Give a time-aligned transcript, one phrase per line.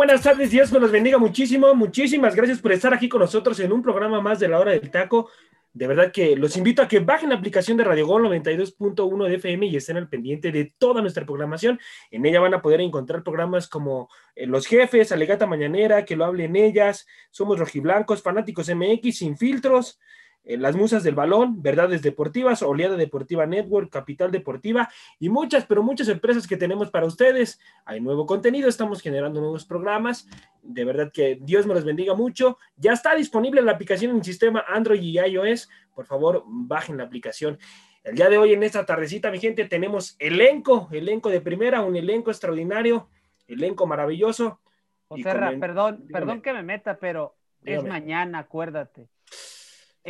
[0.00, 1.74] Buenas tardes, Dios me los bendiga muchísimo.
[1.74, 4.90] Muchísimas gracias por estar aquí con nosotros en un programa más de la hora del
[4.90, 5.28] taco.
[5.74, 9.34] De verdad que los invito a que bajen la aplicación de Radio Gol 92.1 de
[9.34, 11.78] FM y estén al pendiente de toda nuestra programación.
[12.10, 16.24] En ella van a poder encontrar programas como eh, Los Jefes, Alegata Mañanera, Que lo
[16.24, 20.00] hablen ellas, Somos Rojiblancos, Fanáticos MX, Sin Filtros,
[20.44, 24.88] Las Musas del Balón, Verdades Deportivas, Oleada Deportiva Network, Capital Deportiva
[25.18, 27.60] y muchas, pero muchas empresas que tenemos para ustedes.
[27.84, 30.26] Hay nuevo contenido, estamos generando nuevos programas.
[30.62, 32.58] De verdad que Dios me los bendiga mucho.
[32.76, 35.68] Ya está disponible la aplicación en sistema Android y iOS.
[35.94, 37.58] Por favor, bajen la aplicación.
[38.02, 41.96] El día de hoy, en esta tardecita, mi gente, tenemos elenco, elenco de primera, un
[41.96, 43.08] elenco extraordinario,
[43.46, 44.60] elenco maravilloso.
[45.08, 49.08] José, perdón, perdón que me meta, pero es mañana, acuérdate.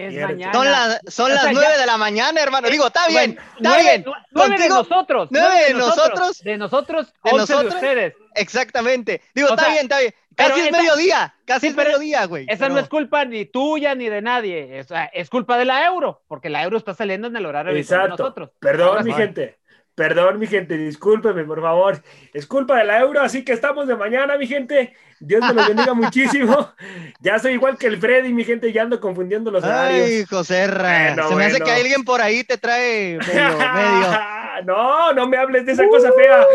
[0.07, 0.53] Es mañana.
[0.53, 2.69] Son, las son las nueve de la mañana, hermano.
[2.69, 4.05] Digo, está bien, está bien.
[4.31, 5.29] Nueve de nosotros.
[5.31, 6.41] Nueve de nosotros.
[6.43, 7.63] De nosotros, de nosotros.
[7.63, 8.15] de ustedes.
[8.35, 9.23] Exactamente.
[9.35, 10.15] Digo, está bien, está bien.
[10.35, 12.47] Casi es mediodía, casi es mediodía, güey.
[12.49, 14.79] Esa no es culpa ni tuya ni de nadie.
[14.79, 18.09] Es, es, culpa de la euro, porque la euro está saliendo en el horario de
[18.09, 18.51] nosotros.
[18.59, 19.60] Perdón, mi gente.
[20.01, 22.03] Perdón, mi gente, discúlpeme, por favor.
[22.33, 24.95] Es culpa de la euro, así que estamos de mañana, mi gente.
[25.19, 26.73] Dios me lo bendiga muchísimo.
[27.21, 30.07] Ya soy igual que el Freddy, mi gente, ya ando confundiendo los horarios.
[30.07, 34.21] Ay, José bueno, Se me hace que alguien por ahí te trae medio, medio.
[34.65, 36.47] no, no me hables de esa cosa fea.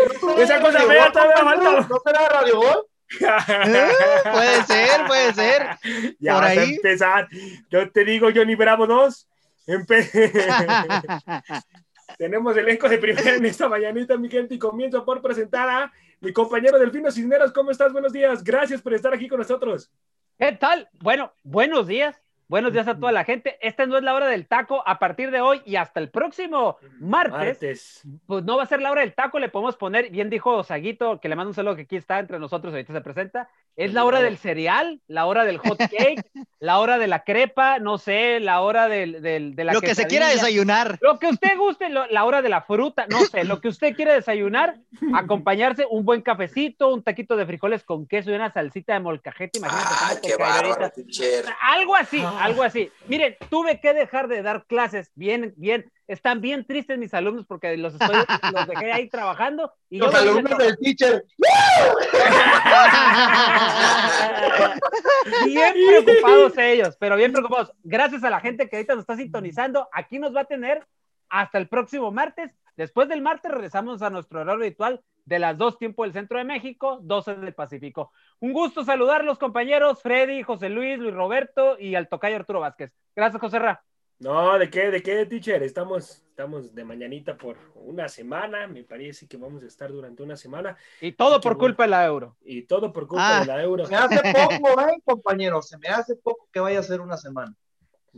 [0.42, 1.86] esa cosa fea todavía falta.
[1.88, 2.84] ¿No será Radio Gol?
[3.20, 3.88] ¿Eh?
[4.32, 5.68] puede ser, puede ser.
[6.18, 6.58] Ya por vas ahí.
[6.58, 7.28] a empezar.
[7.70, 9.28] Yo te digo, Johnny Bravo 2.
[9.68, 10.10] Empe
[12.18, 16.32] Tenemos elenco de primera en esta mañanita, mi gente, y comienzo por presentar a mi
[16.32, 17.52] compañero Delfino Cisneros.
[17.52, 17.92] ¿Cómo estás?
[17.92, 18.42] Buenos días.
[18.42, 19.90] Gracias por estar aquí con nosotros.
[20.38, 20.88] ¿Qué tal?
[21.00, 22.25] Bueno, buenos días.
[22.48, 23.58] Buenos días a toda la gente.
[23.60, 24.80] Esta no es la hora del taco.
[24.86, 28.02] A partir de hoy y hasta el próximo martes, Martes.
[28.26, 29.40] pues no va a ser la hora del taco.
[29.40, 32.38] Le podemos poner, bien dijo Saguito, que le mando un saludo que aquí está entre
[32.38, 33.48] nosotros, ahorita se presenta.
[33.74, 36.24] Es la hora del cereal, la hora del hot cake,
[36.60, 39.94] la hora de la crepa, no sé, la hora del, del, de la Lo que
[39.96, 40.98] se quiera desayunar.
[41.02, 43.94] Lo que usted guste, lo- la hora de la fruta, no sé, lo que usted
[43.96, 44.76] quiera desayunar,
[45.14, 49.58] acompañarse un buen cafecito, un taquito de frijoles con queso y una salsita de molcajete,
[49.58, 49.88] imagínate.
[50.00, 50.92] ¡Ay, cómo te qué bárbaro!
[51.60, 52.90] Algo así, algo así.
[53.08, 57.76] Miren, tuve que dejar de dar clases, bien, bien, están bien tristes mis alumnos porque
[57.76, 58.16] los, estoy,
[58.54, 59.72] los dejé ahí trabajando.
[59.90, 61.24] Y Los yo alumnos del teacher.
[65.44, 67.72] Bien preocupados ellos, pero bien preocupados.
[67.82, 70.86] Gracias a la gente que ahorita nos está sintonizando, aquí nos va a tener
[71.28, 72.52] hasta el próximo martes.
[72.76, 76.44] Después del martes regresamos a nuestro horario habitual de las dos tiempo del centro de
[76.44, 78.12] México, 12 del Pacífico.
[78.40, 82.94] Un gusto saludarlos, compañeros, Freddy, José Luis, Luis Roberto y al tocayo Arturo Vázquez.
[83.14, 83.82] Gracias, José Ra.
[84.18, 84.90] No, ¿de qué?
[84.90, 85.62] ¿De qué, teacher?
[85.62, 88.66] Estamos, estamos de mañanita por una semana.
[88.66, 90.74] Me parece que vamos a estar durante una semana.
[91.02, 91.58] Y todo por bueno.
[91.58, 92.36] culpa de la euro.
[92.42, 93.40] Y todo por culpa Ah.
[93.40, 93.84] de la euro.
[93.84, 95.60] Se me hace poco, ¿eh, compañero?
[95.60, 97.52] Se me hace poco que vaya a ser una semana.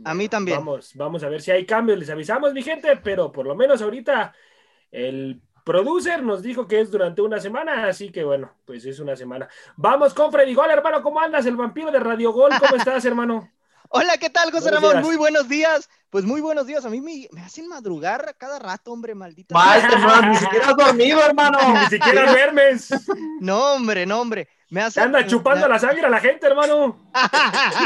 [0.05, 0.59] A mí también.
[0.59, 1.99] Vamos, vamos a ver si hay cambios.
[1.99, 4.33] Les avisamos, mi gente, pero por lo menos ahorita
[4.91, 9.15] el producer nos dijo que es durante una semana, así que bueno, pues es una
[9.15, 9.47] semana.
[9.75, 11.03] Vamos con Freddy Gol, hermano.
[11.03, 11.45] ¿Cómo andas?
[11.45, 12.51] El vampiro de Radio Gol.
[12.59, 13.51] ¿Cómo estás, hermano?
[13.89, 14.93] Hola, ¿qué tal, José Ramón?
[14.93, 15.03] días.
[15.05, 15.87] Muy buenos días.
[16.09, 16.85] Pues muy buenos días.
[16.85, 19.53] A mí me, me hacen madrugar a cada rato, hombre, maldito.
[19.53, 21.59] Maestro, hermano, ni siquiera has dormido, hermano.
[21.81, 22.89] Ni siquiera duermes.
[23.39, 24.49] No, hombre, no, hombre.
[24.71, 25.03] Me hacen.
[25.03, 26.97] anda chupando la sangre a la gente, hermano.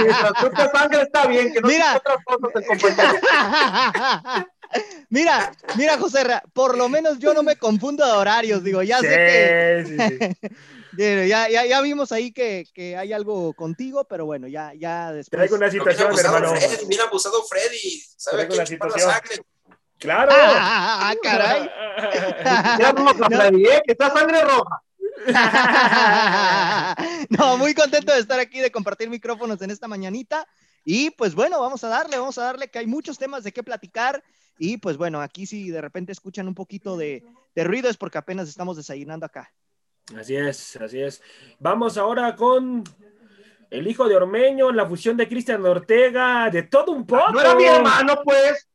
[0.01, 1.97] Mientras chupe sangre está bien, que no Mira.
[1.97, 2.97] otras cosas
[4.35, 4.47] el.
[5.09, 8.99] Mira, mira, José, Ra, por lo menos yo no me confundo de horarios, digo, ya
[8.99, 10.49] sé que Sí, sí, sí.
[10.97, 15.39] Ya, ya, ya vimos ahí que, que hay algo contigo, pero bueno, ya, ya después.
[15.39, 16.55] Traigo una situación, hermano.
[16.55, 18.01] Freddy, bien abusado Freddy.
[18.15, 19.11] ¿Sabe qué la chupar la situación.
[19.11, 19.45] sangre?
[19.97, 20.31] Claro.
[20.35, 21.69] Ah, ah, caray.
[22.79, 23.81] Ya roja, Freddy, ¿eh?
[23.85, 24.83] Que está sangre roja.
[27.29, 30.47] no, muy contento de estar aquí, de compartir micrófonos en esta mañanita.
[30.83, 33.63] Y pues bueno, vamos a darle, vamos a darle, que hay muchos temas de qué
[33.63, 34.23] platicar.
[34.57, 37.23] Y pues bueno, aquí si de repente escuchan un poquito de,
[37.55, 39.51] de ruido es porque apenas estamos desayunando acá.
[40.17, 41.21] Así es, así es.
[41.59, 42.83] Vamos ahora con
[43.69, 47.31] el hijo de Ormeño, la fusión de Cristian Ortega, de todo un poco.
[47.31, 48.69] No era mi hermano, pues.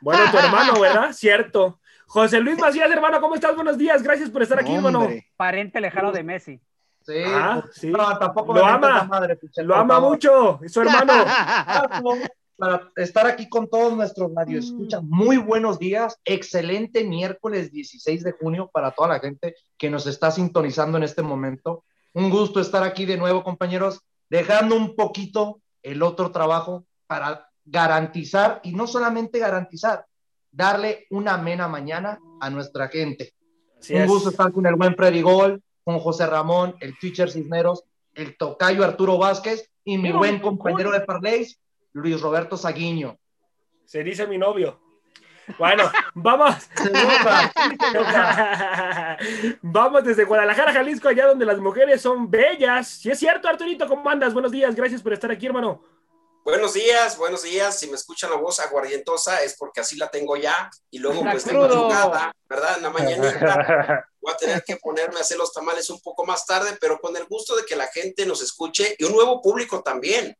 [0.00, 1.12] Bueno, tu hermano, ¿verdad?
[1.12, 1.80] Cierto.
[2.06, 3.54] José Luis Macías, hermano, ¿cómo estás?
[3.54, 5.00] Buenos días, gracias por estar aquí, hermano.
[5.00, 5.26] Hombre.
[5.36, 6.60] Pariente lejano de Messi.
[7.08, 7.22] Sí.
[7.26, 7.86] Ah, pues, sí.
[7.90, 9.04] No, tampoco Lo me ama.
[9.04, 10.10] madre, Lo ama favor.
[10.10, 11.24] mucho, es su hermano.
[12.56, 18.68] Para estar aquí con todos nuestros radioescuchas, muy buenos días, excelente miércoles 16 de junio
[18.70, 21.84] para toda la gente que nos está sintonizando en este momento.
[22.12, 28.60] Un gusto estar aquí de nuevo, compañeros, dejando un poquito el otro trabajo para garantizar,
[28.64, 30.04] y no solamente garantizar,
[30.50, 33.32] darle una amena mañana a nuestra gente.
[33.80, 34.08] Así un es.
[34.08, 37.82] gusto estar con el buen Freddy Gol, con José Ramón, el teacher Cisneros,
[38.12, 41.58] el tocayo Arturo Vázquez y mi buen compañero de Parleys,
[41.94, 43.18] Luis Roberto Saguiño.
[43.86, 44.78] Se dice mi novio.
[45.58, 46.56] Bueno, vamos.
[49.62, 52.86] vamos desde Guadalajara, Jalisco, allá donde las mujeres son bellas.
[52.86, 54.34] Si es cierto, Arturito, ¿cómo andas?
[54.34, 55.82] Buenos días, gracias por estar aquí, hermano.
[56.44, 57.78] Buenos días, buenos días.
[57.78, 60.68] Si me escuchan la voz aguardientosa es porque así la tengo ya.
[60.90, 62.76] Y luego, pues, de madrugada, ¿verdad?
[62.76, 66.44] En la mañanita voy a tener que ponerme a hacer los tamales un poco más
[66.44, 69.82] tarde, pero con el gusto de que la gente nos escuche y un nuevo público
[69.82, 70.36] también.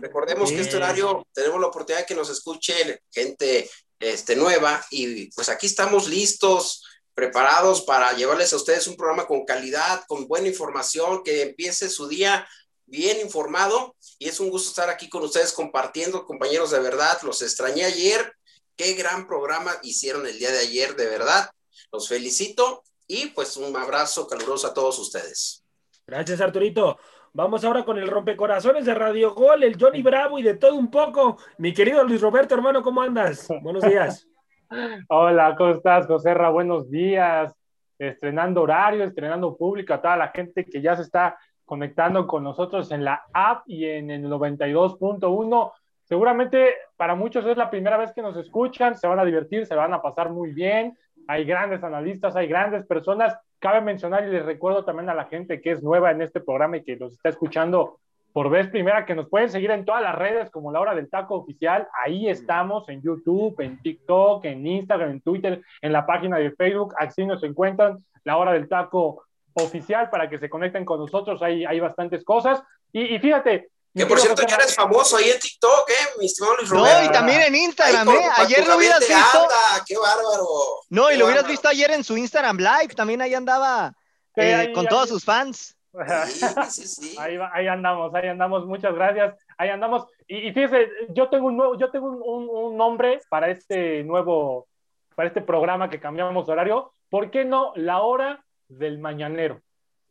[0.00, 3.70] Recordemos que este horario tenemos la oportunidad de que nos escuche gente
[4.00, 6.84] este, nueva y pues aquí estamos listos,
[7.14, 12.08] preparados para llevarles a ustedes un programa con calidad, con buena información, que empiece su
[12.08, 12.46] día
[12.86, 13.94] bien informado.
[14.18, 18.34] Y es un gusto estar aquí con ustedes compartiendo, compañeros de verdad, los extrañé ayer,
[18.76, 21.50] qué gran programa hicieron el día de ayer, de verdad,
[21.92, 25.64] los felicito y pues un abrazo caluroso a todos ustedes.
[26.06, 26.98] Gracias Arturito.
[27.34, 30.90] Vamos ahora con el rompecorazones de Radio Gol, el Johnny Bravo y de todo un
[30.90, 31.38] poco.
[31.56, 33.48] Mi querido Luis Roberto, hermano, ¿cómo andas?
[33.62, 34.28] Buenos días.
[35.08, 36.50] Hola, ¿cómo estás, José Ra?
[36.50, 37.54] Buenos días.
[37.98, 42.90] Estrenando horario, estrenando público, a toda la gente que ya se está conectando con nosotros
[42.90, 45.72] en la app y en el 92.1.
[46.04, 49.74] Seguramente para muchos es la primera vez que nos escuchan, se van a divertir, se
[49.74, 50.98] van a pasar muy bien.
[51.28, 55.60] Hay grandes analistas, hay grandes personas Cabe mencionar y les recuerdo también a la gente
[55.60, 58.00] que es nueva en este programa y que los está escuchando
[58.32, 61.08] por vez primera, que nos pueden seguir en todas las redes como La Hora del
[61.08, 61.86] Taco Oficial.
[62.04, 66.92] Ahí estamos en YouTube, en TikTok, en Instagram, en Twitter, en la página de Facebook.
[66.98, 71.40] Así nos encuentran La Hora del Taco Oficial para que se conecten con nosotros.
[71.40, 72.60] Hay, hay bastantes cosas.
[72.92, 76.08] Y, y fíjate, que por cierto, ya eres famoso ahí en TikTok, ¿eh?
[76.18, 77.00] Mi estimado Luis Roberto.
[77.00, 78.28] No, y también en Instagram, ¿eh?
[78.36, 79.48] Ayer lo hubieras visto.
[79.86, 80.46] ¡Qué bárbaro!
[80.88, 82.94] No, y lo hubieras visto ayer en su Instagram Live.
[82.96, 83.92] También ahí andaba
[84.36, 85.76] eh, con todos sus fans.
[86.26, 87.16] Sí, sí, sí.
[87.18, 88.64] Ahí, ahí, andamos, ahí andamos.
[88.64, 89.34] Muchas gracias.
[89.58, 90.06] Ahí andamos.
[90.26, 94.68] Y, y fíjese, yo tengo un nuevo, yo tengo un, un, nombre para este nuevo,
[95.14, 96.94] para este programa que cambiamos horario.
[97.10, 97.74] ¿Por qué no?
[97.76, 99.60] La hora del mañanero.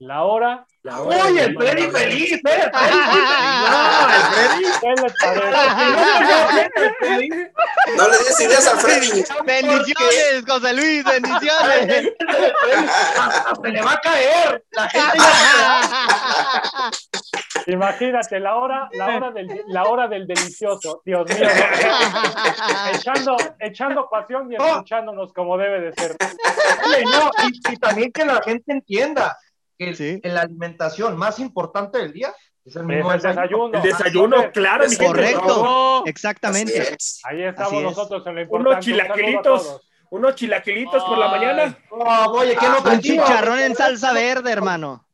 [0.01, 0.65] La hora.
[0.81, 2.41] La hora Oye, el Freddy feliz, ¿eh?
[4.81, 5.11] No, el
[6.99, 7.29] Freddy.
[7.95, 9.23] No le des ideas al Freddy.
[9.45, 12.09] Bendiciones, José Luis, bendiciones.
[13.61, 14.63] Se le va a caer.
[14.71, 15.19] La gente
[17.67, 21.03] Imagínate, la hora, la hora del, la hora del delicioso.
[21.05, 21.47] Dios mío.
[22.95, 26.15] echando, echando pasión y escuchándonos como debe de ser.
[27.05, 27.29] no,
[27.69, 29.37] y también que la gente entienda
[29.81, 33.77] en la alimentación más importante del día es el mismo desayuno.
[33.77, 34.83] El desayuno, claro.
[34.83, 36.97] Es correcto, exactamente.
[37.23, 38.69] Ahí estamos nosotros en lo importante.
[38.69, 41.77] Unos chilaquilitos, unos chilaquilitos por la mañana.
[41.89, 45.05] Oh, oye, ¿qué no ah, Un chicharrón en salsa verde, hermano.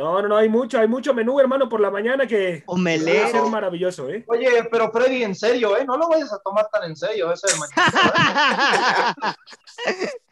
[0.00, 3.28] No, no, no, hay mucho, hay mucho menú, hermano, por la mañana que va a
[3.28, 4.24] ser maravilloso, ¿eh?
[4.28, 5.84] Oye, pero Freddy, en serio, ¿eh?
[5.84, 7.48] No lo vayas a tomar tan en serio ese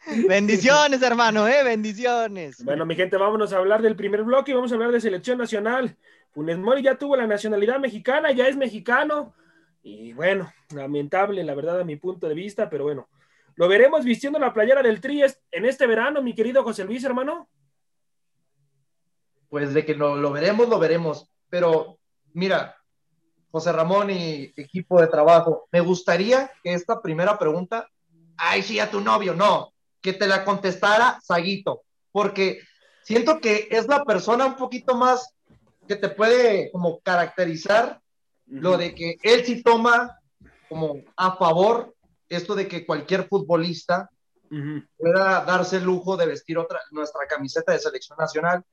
[0.27, 1.63] Bendiciones, hermano, ¿eh?
[1.63, 2.65] Bendiciones.
[2.65, 5.37] Bueno, mi gente, vámonos a hablar del primer bloque y vamos a hablar de selección
[5.37, 5.95] nacional.
[6.31, 9.35] Funes Mori ya tuvo la nacionalidad mexicana, ya es mexicano.
[9.83, 13.07] Y bueno, lamentable, la verdad, a mi punto de vista, pero bueno.
[13.53, 15.21] Lo veremos vistiendo la playera del Tri
[15.51, 17.49] en este verano, mi querido José Luis, hermano
[19.49, 21.29] pues de que lo, lo veremos, lo veremos.
[21.49, 21.97] Pero
[22.33, 22.77] mira,
[23.51, 27.89] José Ramón y equipo de trabajo, me gustaría que esta primera pregunta,
[28.37, 32.61] ay, sí, a tu novio, no, que te la contestara Saguito, porque
[33.03, 35.33] siento que es la persona un poquito más
[35.87, 37.99] que te puede como caracterizar
[38.45, 40.19] lo de que él sí toma
[40.67, 41.95] como a favor
[42.29, 44.09] esto de que cualquier futbolista
[44.97, 48.63] pueda darse el lujo de vestir otra, nuestra camiseta de selección nacional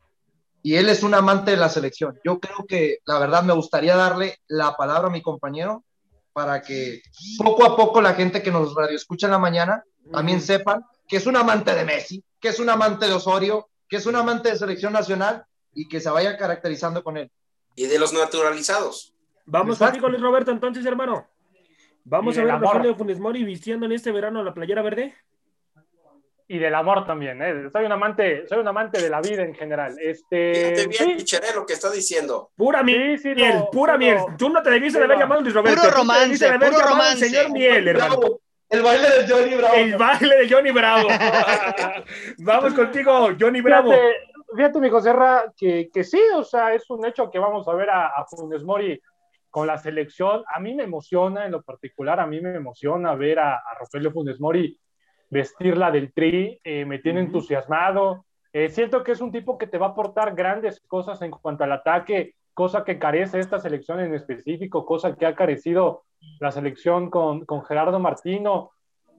[0.66, 2.18] y él es un amante de la selección.
[2.25, 5.85] Yo creo que la verdad me gustaría darle la palabra a mi compañero
[6.32, 7.02] para que
[7.38, 11.18] poco a poco la gente que nos radio escucha en la mañana también sepan que
[11.18, 14.50] es un amante de Messi, que es un amante de Osorio, que es un amante
[14.50, 17.30] de selección nacional y que se vaya caracterizando con él.
[17.76, 19.14] Y de los naturalizados.
[19.44, 21.28] Vamos contigo, Luis Roberto, entonces, hermano.
[22.02, 25.14] Vamos a ver a de Funes Mori vistiendo en este verano la playera verde
[26.48, 27.68] y del amor también, ¿eh?
[27.72, 29.96] Soy un amante, soy un amante de la vida en general.
[30.00, 32.50] Este, Fíjate bien, lo que está diciendo.
[32.56, 33.20] Pura miel,
[33.72, 34.18] pura miel.
[34.38, 35.80] Tú no te debiste de haber llamado Luis Roberto.
[35.82, 37.28] Puro romance, puro romance.
[37.28, 38.20] Señor Miel, hermano.
[38.68, 39.74] El baile de Johnny Bravo.
[39.74, 41.08] El baile de Johnny Bravo.
[42.38, 43.92] vamos contigo, Johnny Bravo.
[44.54, 45.12] Fíjate, mi José
[45.56, 48.62] que, que sí, o sea, es un hecho que vamos a ver a, a Funes
[48.62, 49.00] Mori
[49.50, 50.44] con la selección.
[50.52, 54.12] A mí me emociona, en lo particular, a mí me emociona ver a, a Rogelio
[54.12, 54.78] Funes Mori
[55.30, 58.25] vestirla del tri, eh, me tiene entusiasmado.
[58.52, 61.64] Eh, siento que es un tipo que te va a aportar grandes cosas en cuanto
[61.64, 66.04] al ataque, cosa que carece esta selección en específico, cosa que ha carecido
[66.40, 68.71] la selección con, con Gerardo Martino.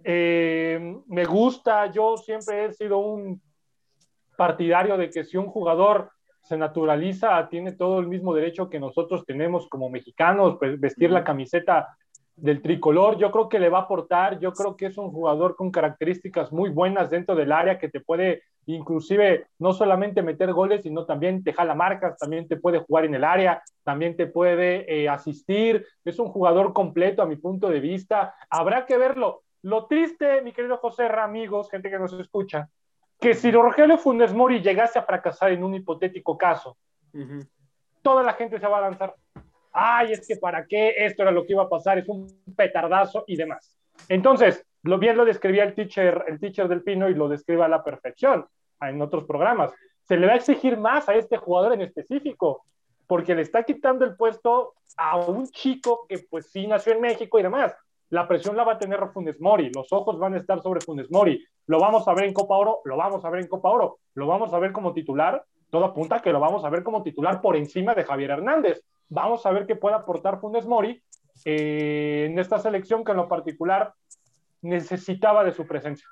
[0.04, 3.42] Eh, me gusta, yo siempre he sido un
[4.36, 6.12] partidario de que si un jugador
[6.42, 11.24] se naturaliza, tiene todo el mismo derecho que nosotros tenemos como mexicanos, pues vestir la
[11.24, 11.98] camiseta
[12.38, 15.56] del tricolor, yo creo que le va a aportar, yo creo que es un jugador
[15.56, 20.84] con características muy buenas dentro del área que te puede inclusive no solamente meter goles,
[20.84, 24.86] sino también te jala marcas, también te puede jugar en el área, también te puede
[24.94, 29.44] eh, asistir, es un jugador completo a mi punto de vista, habrá que verlo.
[29.62, 32.70] Lo triste, mi querido José amigos, gente que nos escucha,
[33.20, 36.78] que si Rogelio Funes Mori llegase a fracasar en un hipotético caso,
[38.02, 39.16] toda la gente se va a lanzar
[39.72, 43.24] ay, es que para qué, esto era lo que iba a pasar, es un petardazo
[43.28, 43.78] y demás.
[44.10, 47.68] Entonces, lo bien lo describía el teacher, el teacher del Pino y lo describe a
[47.68, 48.46] la perfección
[48.82, 49.72] en otros programas.
[50.04, 52.66] Se le va a exigir más a este jugador en específico,
[53.08, 57.40] porque le está quitando el puesto a un chico que pues sí nació en México
[57.40, 57.76] y demás.
[58.10, 61.12] La presión la va a tener Funes Mori, los ojos van a estar sobre Funes
[61.12, 61.44] Mori.
[61.66, 64.28] Lo vamos a ver en Copa Oro, lo vamos a ver en Copa Oro, lo
[64.28, 67.58] vamos a ver como titular, todo apunta que lo vamos a ver como titular por
[67.58, 68.82] encima de Javier Hernández.
[69.10, 71.04] Vamos a ver qué puede aportar Funes Mori
[71.46, 73.94] eh, en esta selección que en lo particular
[74.62, 76.08] necesitaba de su presencia.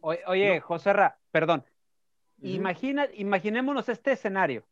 [0.00, 1.64] Oye, José Ra, perdón.
[2.42, 4.64] Imagina, imaginémonos este escenario.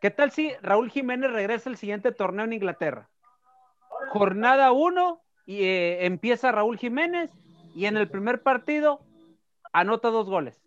[0.00, 3.08] ¿Qué tal si Raúl Jiménez regresa el siguiente torneo en Inglaterra?
[4.10, 7.30] Jornada 1 y eh, empieza Raúl Jiménez
[7.74, 9.00] y en el primer partido
[9.72, 10.62] anota dos goles.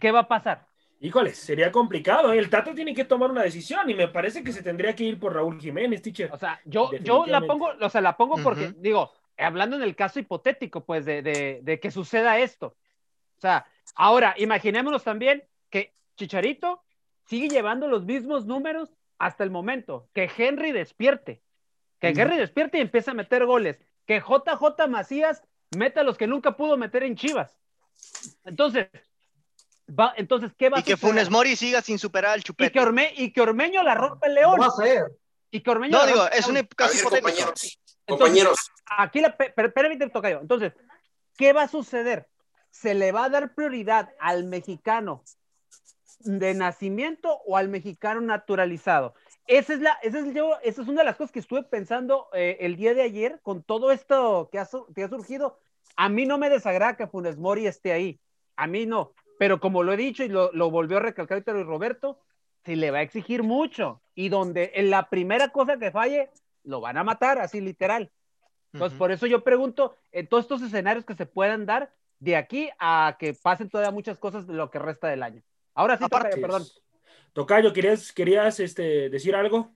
[0.00, 0.69] ¿Qué va a pasar?
[1.02, 2.32] Híjole, sería complicado.
[2.32, 2.38] ¿eh?
[2.38, 5.18] El Tato tiene que tomar una decisión y me parece que se tendría que ir
[5.18, 6.30] por Raúl Jiménez, teacher.
[6.30, 9.96] O sea, yo, yo la pongo, o sea, la pongo porque, digo, hablando en el
[9.96, 11.22] caso hipotético, pues, de,
[11.62, 12.76] de, que suceda esto.
[13.38, 16.82] O sea, ahora, imaginémonos también que Chicharito
[17.24, 20.06] sigue llevando los mismos números hasta el momento.
[20.12, 21.40] Que Henry despierte.
[21.98, 23.78] Que Henry despierte y empiece a meter goles.
[24.04, 25.42] Que JJ Macías
[25.74, 27.58] meta los que nunca pudo meter en Chivas.
[28.44, 28.88] Entonces,
[30.16, 32.70] entonces, ¿qué va a Y que Funes Mori siga sin superar al chupete.
[33.16, 34.60] Y que, Ormeño la rompe el León.
[34.60, 35.12] va a ser?
[35.50, 38.58] Y que Ormeño no, digo, es un caso compañeros, compañeros.
[38.98, 40.40] Aquí la, permíteme tocar yo.
[40.40, 40.72] Entonces,
[41.36, 42.28] ¿qué va a suceder?
[42.70, 45.24] ¿Se le va a dar prioridad al mexicano
[46.20, 49.14] de nacimiento o al mexicano naturalizado?
[49.46, 52.28] Esa es, la, esa es, yo, esa es una de las cosas que estuve pensando
[52.32, 55.58] eh, el día de ayer con todo esto que ha, que ha surgido.
[55.96, 58.20] A mí no me desagrada que Funes Mori esté ahí.
[58.54, 62.20] A mí no pero como lo he dicho y lo, volvió a recalcar ahorita Roberto,
[62.62, 66.28] se le va a exigir mucho y donde en la primera cosa que falle,
[66.62, 68.12] lo van a matar, así literal.
[68.74, 72.68] Entonces, por eso yo pregunto, en todos estos escenarios que se puedan dar de aquí
[72.78, 75.42] a que pasen todavía muchas cosas de lo que resta del año.
[75.72, 76.66] Ahora sí, Tocayo, perdón.
[77.32, 79.74] Tocayo, ¿querías, querías este, decir algo?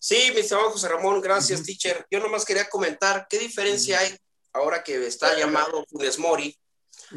[0.00, 2.06] Sí, mi estimado José Ramón, gracias, teacher.
[2.10, 4.16] Yo nomás quería comentar qué diferencia hay
[4.52, 6.58] ahora que está llamado Funes Mori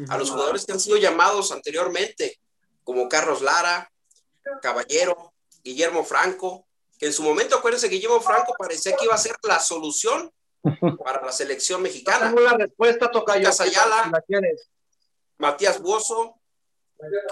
[0.08, 2.40] a los jugadores que han sido llamados anteriormente,
[2.82, 3.90] como Carlos Lara,
[4.60, 6.66] Caballero, Guillermo Franco,
[6.98, 10.32] que en su momento, acuérdense, Guillermo Franco parecía que iba a ser la solución
[11.04, 12.32] para la selección mexicana.
[12.32, 14.10] la respuesta, toca Ayala,
[15.38, 16.40] Matías Buoso,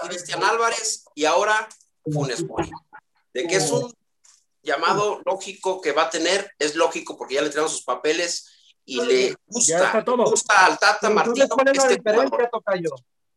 [0.07, 1.67] Cristian Álvarez y ahora
[2.11, 2.69] Funes Mori.
[3.33, 3.91] De que es un
[4.61, 8.49] llamado lógico que va a tener, es lógico porque ya le tenemos sus papeles
[8.85, 11.45] y le gusta, gusta al Tata Martino.
[11.45, 12.01] Este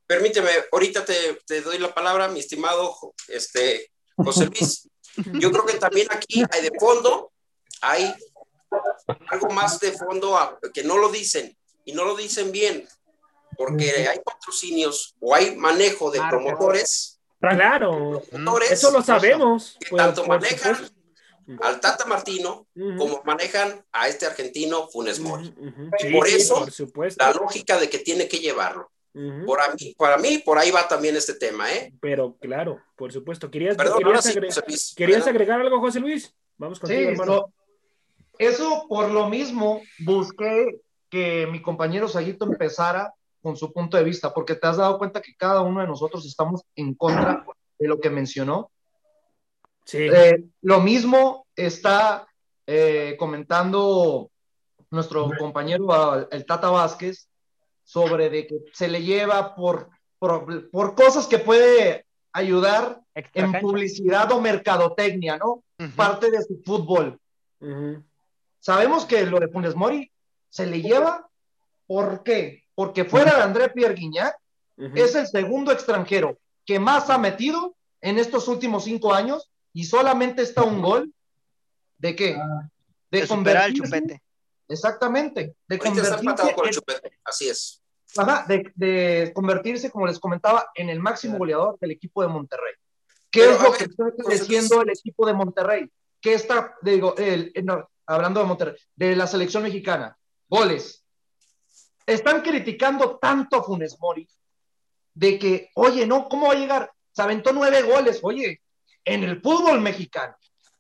[0.07, 2.97] Permíteme, ahorita te, te, doy la palabra, mi estimado
[3.29, 4.89] este, José Luis.
[5.41, 7.33] Yo creo que también aquí hay de fondo,
[7.81, 8.15] hay
[9.29, 12.87] algo más de fondo que no lo dicen y no lo dicen bien,
[13.57, 17.19] porque hay patrocinios o hay manejo de promotores.
[17.41, 18.23] Claro,
[18.71, 19.77] eso lo sabemos.
[19.81, 20.89] Que tanto manejan
[21.61, 25.55] al Tata Martino como manejan a este argentino Funes Mori.
[26.13, 26.67] por eso,
[27.19, 28.91] la lógica de que tiene que llevarlo.
[29.47, 31.93] por mí, para mí, por ahí va también este tema, ¿eh?
[32.01, 33.51] Pero claro, por supuesto.
[33.51, 33.77] ¿Querías,
[34.97, 36.35] querías, agregar, algo, José Luis?
[36.59, 37.53] Vamos contigo, hermano.
[38.39, 44.35] Eso, por lo mismo, busqué que mi compañero Sayito empezara con su punto de vista,
[44.35, 47.47] porque te has dado cuenta que cada uno de nosotros estamos en contra
[47.79, 48.71] de lo que mencionó
[49.93, 52.27] eh, lo mismo está
[52.67, 54.31] eh, comentando
[54.91, 57.29] nuestro compañero el Tata Vázquez
[57.85, 64.41] sobre de que se le lleva por, por, cosas que puede ayudar en publicidad o
[64.41, 65.63] mercadotecnia, ¿no?
[65.95, 67.19] Parte de su fútbol.
[68.59, 70.11] Sabemos que lo de Funes Mori
[70.51, 71.29] se le lleva,
[71.87, 72.65] ¿por qué?
[72.75, 74.37] Porque fuera de André Pierre Guignac,
[74.95, 80.41] Es el segundo extranjero que más ha metido en estos últimos cinco años y solamente
[80.41, 81.13] está un gol
[81.99, 82.35] de qué?
[83.11, 84.23] De, de superar el chupete.
[84.67, 85.55] Exactamente.
[85.69, 87.19] De convertirse con el chupete.
[87.23, 87.83] Así es.
[88.17, 92.73] Ajá, de, de, convertirse, como les comentaba, en el máximo goleador del equipo de Monterrey.
[93.31, 95.93] ¿Qué es lo que está creciendo el equipo de Monterrey?
[96.23, 100.17] ¿Qué está, digo, el, no, hablando de Monterrey, de la selección mexicana?
[100.49, 101.05] Goles.
[102.07, 104.27] Están criticando tanto a Funes Mori
[105.13, 106.91] de que, oye, no, ¿cómo va a llegar?
[107.13, 108.21] Se aventó nueve goles.
[108.23, 108.63] Oye,
[109.07, 110.37] en el fútbol mexicano.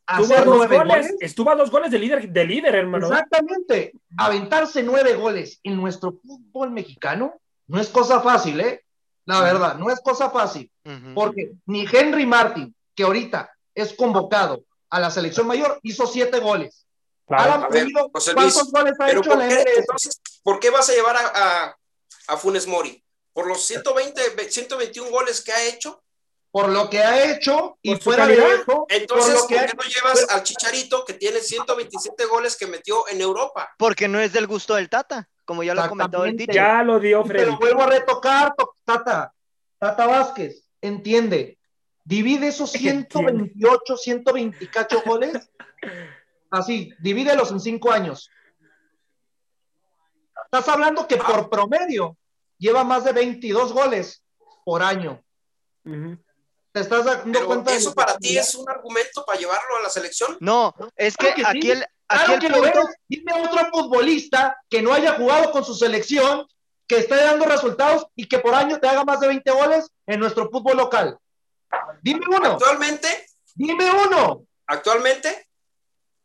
[0.09, 3.09] Estuvo a, dos goles, estuvo a dos goles de líder, de líder, hermano.
[3.09, 3.93] Exactamente.
[4.19, 8.85] Aventarse nueve goles en nuestro fútbol mexicano no es cosa fácil, ¿eh?
[9.25, 10.71] La verdad, no es cosa fácil.
[11.15, 16.87] Porque ni Henry Martin, que ahorita es convocado a la selección mayor, hizo siete goles.
[17.27, 17.69] Claro.
[18.35, 21.77] ¿cuántos goles ha hecho por qué, entonces, ¿por qué vas a llevar a,
[22.29, 23.03] a, Funes Mori?
[23.33, 26.01] ¿Por los 120, 121 goles que ha hecho?
[26.51, 28.87] Por lo que ha hecho y fuera de eso.
[28.89, 33.75] Entonces, ¿por, qué no llevas al Chicharito que tiene 127 goles que metió en Europa?
[33.79, 36.53] Porque no es del gusto del Tata, como ya lo ha comentado el Tito.
[36.53, 37.45] Ya lo dio Freddy.
[37.45, 39.33] Pero vuelvo a retocar, Tata.
[39.79, 41.59] Tata Vázquez, entiende.
[42.05, 45.51] Divide esos 128, 128 goles.
[46.51, 48.31] Así, divídelos en cinco años.
[50.45, 52.17] Estás hablando que por promedio
[52.57, 54.23] lleva más de 22 goles
[54.65, 55.23] por año.
[56.77, 60.37] ¿Te estás dando cuenta ¿Eso para ti es un argumento para llevarlo a la selección?
[60.41, 62.87] No, es que, aquí el, aquí el punto...
[63.09, 66.47] Dime otro futbolista que no haya jugado con su selección,
[66.87, 70.21] que esté dando resultados y que por año te haga más de 20 goles en
[70.21, 71.19] nuestro fútbol local.
[72.03, 72.53] Dime uno.
[72.53, 73.27] ¿Actualmente?
[73.55, 74.45] Dime uno.
[74.67, 75.49] ¿Actualmente?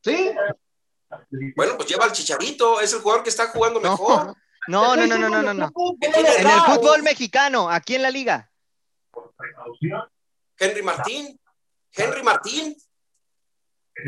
[0.03, 0.31] Sí.
[1.55, 4.35] Bueno, pues lleva al Chicharito, es el jugador que está jugando mejor.
[4.67, 5.53] No, no, no, no, no, no.
[5.55, 5.71] no.
[6.01, 8.51] En el fútbol mexicano, aquí en la liga.
[10.61, 11.39] Henry Martín.
[11.91, 12.77] Henry Martín.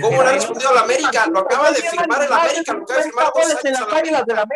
[0.01, 1.27] ¿Cómo le ha respondido a la América?
[1.27, 4.47] Lo acaba de firmar el América, lo acaba de firmar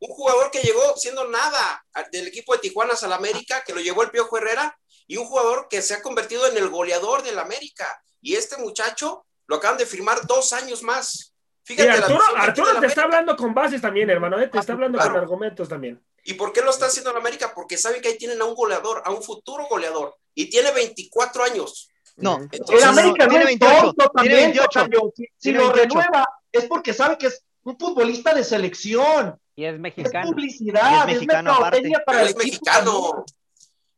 [0.00, 3.80] Un jugador que llegó siendo nada del equipo de Tijuana a la América, que lo
[3.80, 4.76] llevó el Piojo Herrera,
[5.06, 7.86] y un jugador que se ha convertido en el goleador del América.
[8.20, 11.34] Y este muchacho lo acaban de firmar dos años más.
[11.62, 14.48] Fíjate, Arturo, Arturo te está hablando con bases también, hermano, ¿eh?
[14.48, 16.02] te está hablando con argumentos también.
[16.24, 17.52] ¿Y por qué lo está haciendo en América?
[17.54, 21.44] Porque saben que ahí tienen a un goleador, a un futuro goleador, y tiene 24
[21.44, 21.88] años.
[22.16, 24.88] No, en América no, tiene 28, tiene 28.
[25.36, 29.38] Si, lo renueva es porque sabe que es un futbolista de selección.
[29.56, 30.24] Y es mexicano.
[30.24, 31.58] Es publicidad, es, mexicano
[32.06, 33.24] para el es mexicano.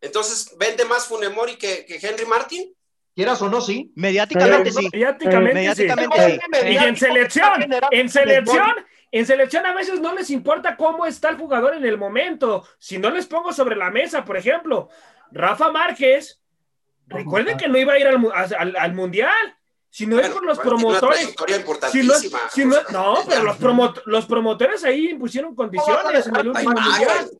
[0.01, 2.75] Entonces, ¿vende más Funemori que, que Henry Martin?
[3.15, 3.93] Quieras o no, sí.
[3.95, 4.89] Mediáticamente sí.
[4.93, 6.69] Mediáticamente, mediáticamente sí.
[6.69, 8.75] Y en selección, en selección,
[9.12, 12.66] en selección a veces no les importa cómo está el jugador en el momento.
[12.79, 14.88] Si no les pongo sobre la mesa, por ejemplo,
[15.31, 16.40] Rafa Márquez,
[17.07, 19.57] recuerden que no iba a ir al, al Mundial.
[19.97, 21.35] Si no es por los promotores.
[21.90, 22.14] Si no,
[22.53, 27.31] si no, no, pero los, los promotores ahí impusieron condiciones en el último mundial.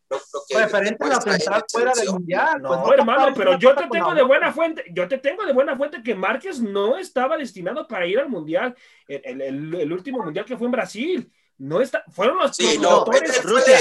[0.48, 2.62] Referente a la central fuera del mundial.
[2.62, 5.76] No, pues hermano, pero yo te tengo de buena fuente, yo te tengo de buena
[5.76, 8.74] fuente que Márquez no estaba destinado para ir al mundial,
[9.07, 11.31] el, el, el último mundial que fue en Brasil.
[11.58, 13.44] No está, fueron los sí, promotores.
[13.44, 13.78] No, Rusia,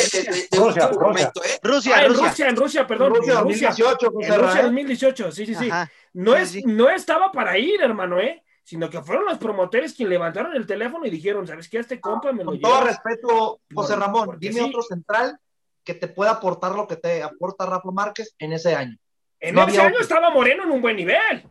[0.52, 1.32] Rusia, Rusia.
[1.44, 1.60] ¿eh?
[1.62, 3.16] Rusia, ah, en Rusia, en Rusia, perdón.
[3.16, 5.70] Rusia, 2018, en Rusia 2018, sí, sí, sí.
[6.14, 8.42] No, es, no estaba para ir, hermano, ¿eh?
[8.64, 11.80] Sino que fueron los promotores quienes levantaron el teléfono y dijeron, ¿sabes qué?
[11.80, 15.38] Este compa me lo Con todo respeto, José Ramón, dime otro central
[15.84, 18.98] que te pueda aportar lo que te aporta Rafa Márquez en ese año.
[19.40, 21.46] En ese año estaba Moreno en un buen nivel.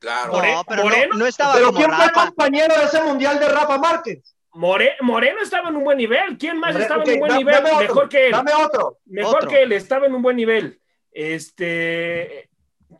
[0.00, 0.42] Claro.
[0.42, 4.36] no, pero Moreno, no, estaba Pero ¿quién fue compañero de ese mundial de Rafa Márquez?
[4.54, 6.38] Moreno estaba en un buen nivel.
[6.38, 7.62] ¿Quién más estaba en un buen nivel?
[7.62, 8.32] Mejor que él.
[8.32, 8.98] Dame otro.
[9.06, 10.80] Mejor que él, estaba en un buen nivel.
[11.12, 12.48] Este.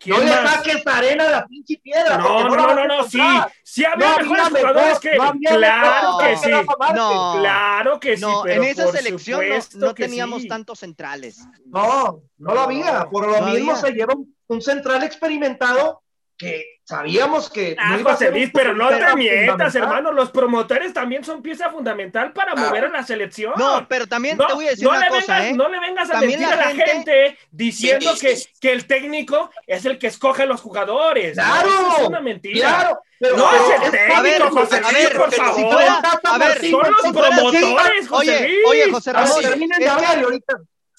[0.07, 2.19] no le saques arena a la pinche piedra.
[2.19, 3.21] No, no, no, no, no, sí.
[3.63, 5.21] Sí había mejores jugadores que él.
[5.47, 6.51] claro que sí.
[6.95, 8.23] No, claro que sí.
[8.23, 9.43] No, en esa selección
[9.75, 11.47] no, teníamos tantos centrales.
[11.67, 13.09] No, no lo había.
[13.11, 14.15] Por lo mismo se lleva
[14.47, 16.03] un central experimentado
[16.37, 20.95] que sabíamos que ah, no iba a ser pero no te mientas, hermano, los promotores
[20.95, 23.53] también son pieza fundamental para mover a la selección.
[23.59, 25.53] No, pero también te voy a decir una le cosa, vengas, ¿eh?
[25.53, 29.99] No le vengas a mentir a la gente, diciendo que, que el técnico es el
[29.99, 31.35] que escoge a los jugadores.
[31.35, 31.69] Claro,
[32.01, 32.69] es una mentira.
[32.69, 35.57] Claro, pero, no es el técnico, a ver, José a ver, por favor.
[35.57, 38.67] Si fuera, a ver, son los si promotores, José Oye, Luis.
[38.67, 40.55] oye, José Ramón, terminen de hablar ahorita.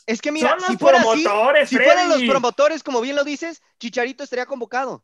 [0.05, 2.29] Es que mira, Son si los fuera así, promotores, si fueran los Freddy.
[2.29, 5.03] promotores, como bien lo dices, Chicharito estaría convocado.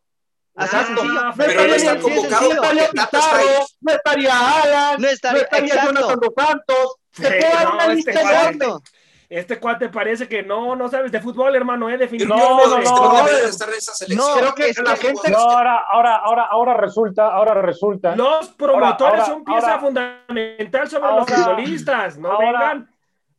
[0.57, 2.89] Ah, no Pero estaría no está convocado No estaría.
[2.89, 5.93] Pizarro, no estaría Alan, No estaría- estaría exacto.
[5.93, 6.95] Jonathan Dos Santos.
[7.15, 8.11] Te Sí, puedo dar no, una este lista.
[8.21, 8.81] Exacto.
[9.27, 12.53] este cuate parece que no, no sabes de fútbol, hermano, eh, No, definitivamente.
[12.53, 14.27] no, Este no, no no, debería no, estar en esa selección.
[14.31, 15.31] no, Creo que la gente.
[15.31, 18.15] No, ahora, ahora, ahora, ahora resulta, ahora resulta.
[18.15, 22.94] Los promotores Ahora, son pieza ahora, fundamental sobre los ahora, futbolistas, no ahora, vengan.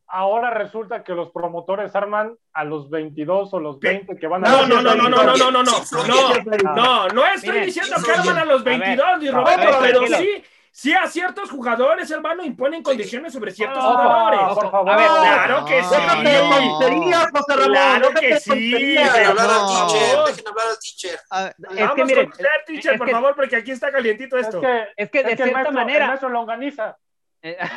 [0.09, 4.49] Ahora resulta que los promotores arman a los 22 o los 20 que van a
[4.49, 7.95] No, no, no, no, no, no, no, no, no, no, no, no estoy Miren, diciendo
[8.03, 8.77] que arman a los fluye.
[8.79, 13.97] 22, ni Roberto, pero sí, sí a ciertos jugadores, hermano, imponen condiciones sobre ciertos Ojo,
[13.97, 14.39] jugadores.
[14.55, 14.89] por favor.
[14.91, 15.95] A ver, Claro que no, sí.
[16.79, 17.71] Tonterías, José Ramón.
[17.73, 18.71] Claro que sí.
[18.71, 19.87] Dejen hablar al No.
[19.87, 21.13] teacher, dejen hablar al teacher.
[21.13, 24.61] Es Vamos que miren, con usted, teacher, por favor, porque aquí está calientito Es esto.
[24.95, 26.03] Es que de es que el cierta manera.
[26.05, 26.97] El maestro longaniza.
[27.47, 27.55] Eh,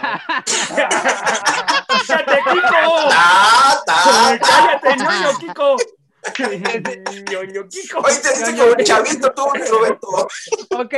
[1.87, 2.93] ¡Cállate, Kiko!
[3.13, 4.39] ¡Ah, ta!
[4.41, 5.77] ¡Cállate, ñoño, Kiko!
[7.31, 7.99] ñoño, Kiko.
[8.01, 10.07] Hoy te dice como un chavito tú, Roberto.
[10.77, 10.93] ok,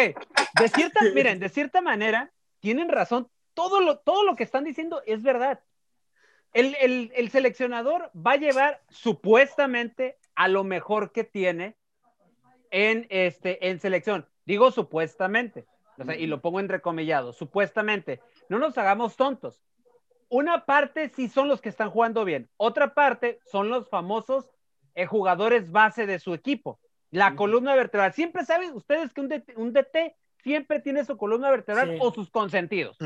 [0.59, 3.29] de cierta, miren, de cierta manera, tienen razón.
[3.55, 5.61] Todo lo, todo lo que están diciendo es verdad.
[6.55, 11.77] El, el- el seleccionador va a llevar supuestamente a lo mejor que tiene
[12.71, 14.27] en, este, en selección.
[14.47, 15.67] Digo supuestamente,
[15.99, 18.21] o sea, y lo pongo entrecomillado, supuestamente.
[18.49, 19.61] No nos hagamos tontos.
[20.29, 24.49] Una parte sí son los que están jugando bien, otra parte son los famosos
[24.95, 26.79] eh, jugadores base de su equipo.
[27.11, 28.15] La columna vertebral.
[28.15, 31.99] Siempre saben ustedes que un DT, un DT siempre tiene su columna vertebral Sí.
[32.01, 32.97] o sus consentidos.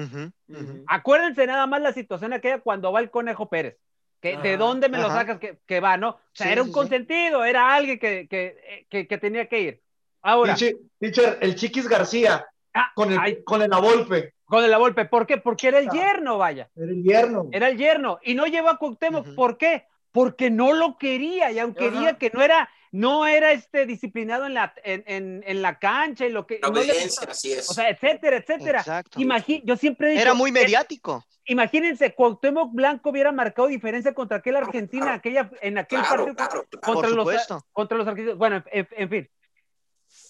[0.87, 3.79] Acuérdense nada más la situación aquella cuando va el Conejo Pérez.
[4.20, 6.11] Que, ¿De dónde me lo sacas que, que va, no?
[6.11, 6.75] O sea, Sí, era un sí.
[6.75, 9.83] consentido, era alguien que, que, que, que tenía que ir.
[10.22, 14.35] Ahora, Teacher, teacher, el Chiquis García ah, con el, ay, con el Avolpe.
[14.46, 15.37] Con el Volpe, ¿por qué?
[15.38, 16.70] Porque era el yerno, vaya.
[16.74, 17.48] Era invierno.
[17.52, 18.18] Era el yerno.
[18.22, 19.35] Y no llevó a Cuauhtémoc.
[19.35, 19.85] ¿por qué?
[20.12, 21.92] Porque no lo quería, y aunque Ajá.
[21.92, 26.24] quería que no era, no era este disciplinado en la, en, en, en la cancha
[26.26, 26.59] y lo que.
[26.62, 27.68] La no obediencia, así es.
[27.68, 28.78] O sea, etcétera, etcétera.
[28.78, 29.18] Exacto.
[29.20, 31.22] Imagi- yo siempre he dicho, Era muy mediático.
[31.48, 35.18] Imagínense, Cuauhtémoc Blanco hubiera marcado diferencia contra aquel Argentina, claro.
[35.18, 36.68] aquella, en aquel Claro, partido claro, claro.
[36.70, 37.66] contra, Por los, supuesto.
[37.72, 38.38] contra los argentinos.
[38.38, 39.30] Bueno, en, en fin.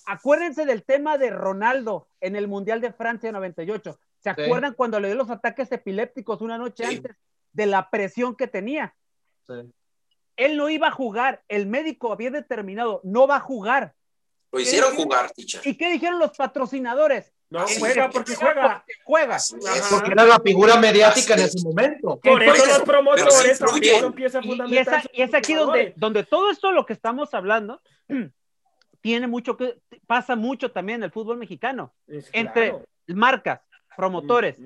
[0.07, 3.99] Acuérdense del tema de Ronaldo en el Mundial de Francia 98.
[4.21, 4.43] ¿Se Sí.
[4.43, 6.97] acuerdan cuando le dio los ataques epilépticos una noche Sí.
[6.97, 7.17] antes
[7.53, 8.95] de la presión que tenía?
[9.47, 9.55] Sí.
[10.37, 13.95] Él no iba a jugar, el médico había determinado, no va a jugar.
[14.53, 15.61] Lo hicieron jugar, teacher.
[15.65, 17.33] ¿Y qué dijeron los patrocinadores?
[17.49, 18.85] No Así juega porque juega.
[18.85, 19.39] Porque juega.
[19.91, 22.19] Porque era la figura mediática en ese momento.
[22.21, 26.25] Por eso los promotores también pieza Y, y es, a- y es aquí donde, donde
[26.25, 27.81] todo esto lo que estamos hablando
[29.01, 32.85] tiene mucho que pasa mucho también en el fútbol mexicano Es entre claro.
[33.09, 33.61] marcas
[33.97, 34.59] promotores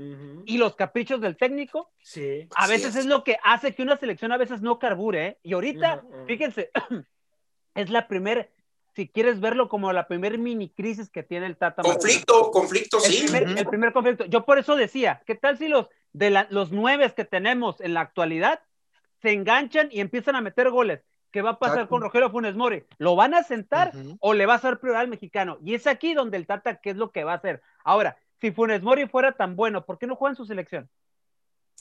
[0.44, 2.48] y los caprichos del técnico Sí.
[2.56, 2.96] a veces es.
[2.96, 5.38] es lo que hace que una selección a veces no carbure ¿eh?
[5.42, 6.70] y ahorita fíjense
[7.74, 8.52] es la primer
[8.94, 11.82] si quieres verlo como la primer mini crisis que tiene el Tata.
[11.82, 13.22] Conflicto, conflicto, el sí.
[13.24, 14.24] primer, el primer conflicto.
[14.24, 17.94] Yo por eso decía, ¿qué tal si los de la- los nueve que tenemos en
[17.94, 18.60] la actualidad
[19.22, 21.02] se enganchan y empiezan a meter goles?
[21.30, 21.90] ¿Qué va a pasar Exacto.
[21.90, 22.82] con Rogelio Funes Mori?
[22.98, 25.58] ¿Lo van a sentar o le va a ser prioridad al mexicano?
[25.64, 27.62] Y es aquí donde el Tata, ¿qué es lo que va a hacer?
[27.84, 30.88] Ahora, si Funes Mori fuera tan bueno, ¿por qué no juega en su selección?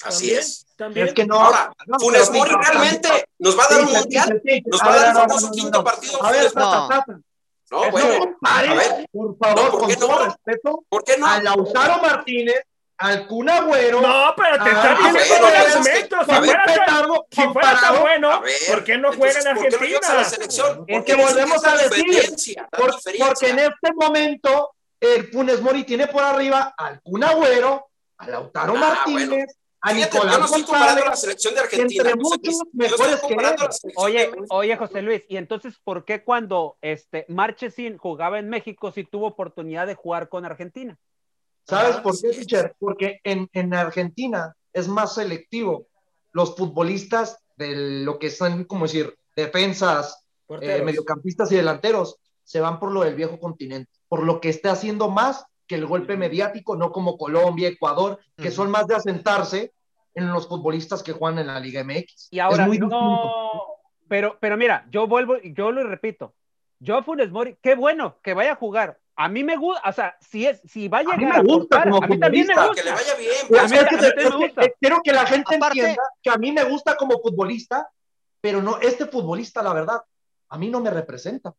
[0.03, 0.65] Así También, es.
[0.77, 1.07] También.
[1.07, 1.35] Es que no.
[1.39, 4.41] Ahora, no, Funes Mori realmente nos va a dar un mundial.
[4.65, 5.83] Nos va a dar el no, no, famoso no, quinto no.
[5.83, 6.23] partido.
[6.23, 6.89] A ver, no.
[7.91, 9.07] bueno, a ver.
[9.11, 10.25] por favor, No, ¿por con qué todo no?
[10.25, 11.27] respeto, ¿por qué no?
[11.27, 12.63] a Lautaro Martínez,
[12.97, 16.19] al Kun Agüero, No, pero te está diciendo los no, es que- argumentos.
[16.25, 19.69] Si fuera tan- si fuera tan bueno, ver, ¿por qué no juega en entonces, ¿por
[19.69, 20.51] qué no llegas a la Argentina?
[20.51, 20.85] selección?
[20.87, 22.95] Porque volvemos a decir, por-
[23.27, 28.73] porque en este momento el Funes Mori tiene por arriba al Kun Agüero, a Lautaro
[28.75, 29.45] Ah, Martínez, bueno.
[29.81, 32.01] a yo no Nicolás estoy comparando la selección de Argentina.
[32.09, 33.93] entre muchos Yo mejores que él.
[33.95, 39.03] Oye, oye, José Luis, y entonces, ¿por qué cuando este Marchesín jugaba en México sí
[39.05, 40.97] tuvo oportunidad de jugar con Argentina?
[41.65, 42.45] ¿Sabes por qué, sí.
[42.45, 42.73] teacher?
[42.79, 45.87] Porque en, en Argentina es más selectivo.
[46.31, 50.25] Los futbolistas de lo que son, como decir, defensas,
[50.61, 52.17] eh, mediocampistas y delanteros,
[52.49, 55.85] se van por lo del viejo continente, por lo que esté haciendo más que el
[55.85, 59.71] golpe mediático, no como Colombia, Ecuador, que son más de asentarse
[60.15, 62.29] en los futbolistas que juegan en la Liga MX.
[62.31, 63.65] Y ahora, muy no-.
[64.07, 66.33] Pero, pero mira, yo vuelvo, y yo lo repito.
[66.79, 68.97] Yo a Funes Mori, qué bueno que vaya a jugar.
[69.15, 71.53] A mí me gusta, o sea, si es, si va a A mí llegar me
[71.53, 72.81] gusta aportar, como a mí también me futbolista.
[72.81, 73.11] Que le gusta.
[73.11, 73.31] vaya bien.
[73.31, 73.61] Es pues.
[73.61, 74.61] a mí- que- a mí es me gusta.
[74.79, 77.87] quiero que la gente Aparte- entienda que a mí me gusta como futbolista,
[78.41, 80.01] pero no, este futbolista, la verdad,
[80.49, 81.53] a mí no me representa.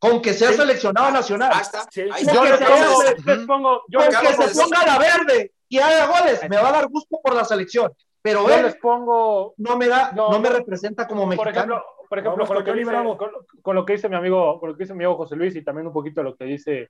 [0.00, 0.54] Con que sea Sí.
[0.56, 1.52] seleccionado nacional.
[1.90, 2.00] Sí.
[2.12, 2.58] Ahí Yo está.
[2.58, 6.56] les pongo- les pongo, yo con que se ponga la verde y haga goles, me
[6.56, 7.92] va a dar gusto por la selección.
[8.22, 11.52] Pero yo él les pongo, no me da, No, no, me representa como por mexicano.
[11.76, 13.30] ejemplo, por ejemplo con, lo que dice, con,
[13.62, 15.62] con lo que dice mi amigo, con lo que dice mi amigo José Luis y
[15.62, 16.88] también un poquito lo que dice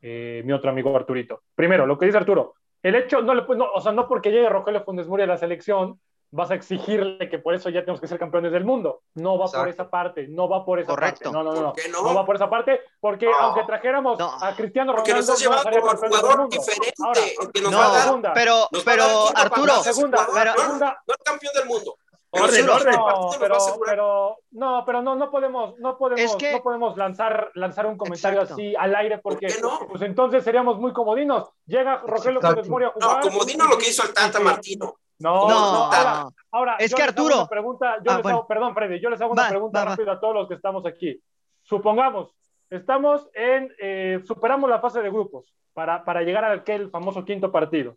[0.00, 1.42] eh, mi otro amigo Arturito.
[1.56, 4.48] Primero, lo que dice Arturo, el hecho, no le, no, o sea, no porque llegue
[4.48, 8.06] Rogelio Funes Mori a la selección, vas a exigirle que por eso ya tenemos que
[8.06, 9.00] ser campeones del mundo.
[9.14, 11.30] No va por esa parte, no va por esa Correcto.
[11.32, 11.36] parte.
[11.36, 11.72] No, no, no.
[11.72, 12.02] ¿Por qué no?
[12.02, 12.14] no?
[12.14, 13.36] va por esa parte, porque No.
[13.38, 14.30] aunque trajéramos No.
[14.40, 18.06] a Cristiano Porque Ronaldo, nos del jugador diferente, Ahora, el que nos No, va a
[18.20, 18.32] dar.
[18.34, 21.52] pero, nos va a pero dar el Arturo, segunda, pero- no, segunda, no es campeón
[21.54, 21.96] del mundo.
[22.30, 22.94] Pero Orden, orden.
[22.94, 27.50] No, pero, pero, no, pero no, no podemos, no podemos, Es que- no podemos lanzar,
[27.54, 28.52] lanzar un comentario Exacto.
[28.60, 29.78] así al aire porque ¿Por qué no?
[29.88, 31.48] pues entonces seríamos muy comodinos.
[31.64, 32.56] Llega Rogelio Exacto.
[32.56, 33.22] Funes Mori a No, jugar.
[33.22, 34.96] como Dino lo que hizo el Tata Martino.
[35.20, 36.30] No, No, no, ahora, no.
[36.52, 38.38] ahora, Es que Arturo- pregunta, yo Ah, les bueno.
[38.38, 39.90] hago- perdón, Freddy, yo les hago una Va, pregunta va, va.
[39.92, 41.20] rápida a todos los que estamos aquí.
[41.62, 42.34] Supongamos,
[42.70, 47.50] estamos en, eh, superamos la fase de grupos para, para llegar a aquel famoso quinto
[47.50, 47.96] partido.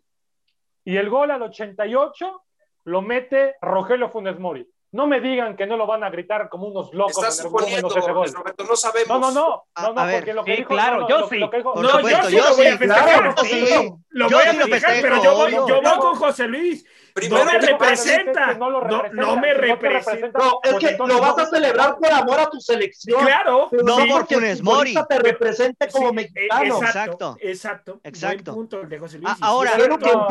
[0.84, 2.42] Y el gol al 88
[2.84, 4.68] lo mete Rogelio Funes Mori.
[4.92, 7.88] No me digan que no lo van a gritar como unos locos Estás suponiendo.
[7.88, 9.08] Roberto, no sabemos.
[9.08, 11.08] No, no, no, A- no, no, a ver, porque lo que sí, dijo, claro, no,
[11.08, 11.38] yo lo, sí.
[11.38, 13.04] lo que dijo- Por No, supuesto, yo sí yo lo voy a sí, festejar.
[13.04, 13.92] claro, sí.
[14.10, 16.84] Lo voy a festejar, pero yo voy, yo voy con José Luis.
[17.14, 18.48] Primero no me representa.
[18.52, 18.80] que no lo
[19.12, 20.38] No, me representa.
[20.38, 23.24] No, es pues que lo vas no- a celebrar por amor a tu selección.
[23.24, 23.68] Claro.
[23.72, 24.94] No porque el Funes Mori.
[25.08, 26.64] te represente como sí, mexicano.
[26.64, 27.36] Exacto.
[27.38, 27.38] Exacto.
[27.40, 28.00] Exacto.
[28.04, 28.52] Exacto.
[28.52, 29.30] Buen punto el de José Luis.
[29.30, 30.26] Ah, ahora- es Quiero que No.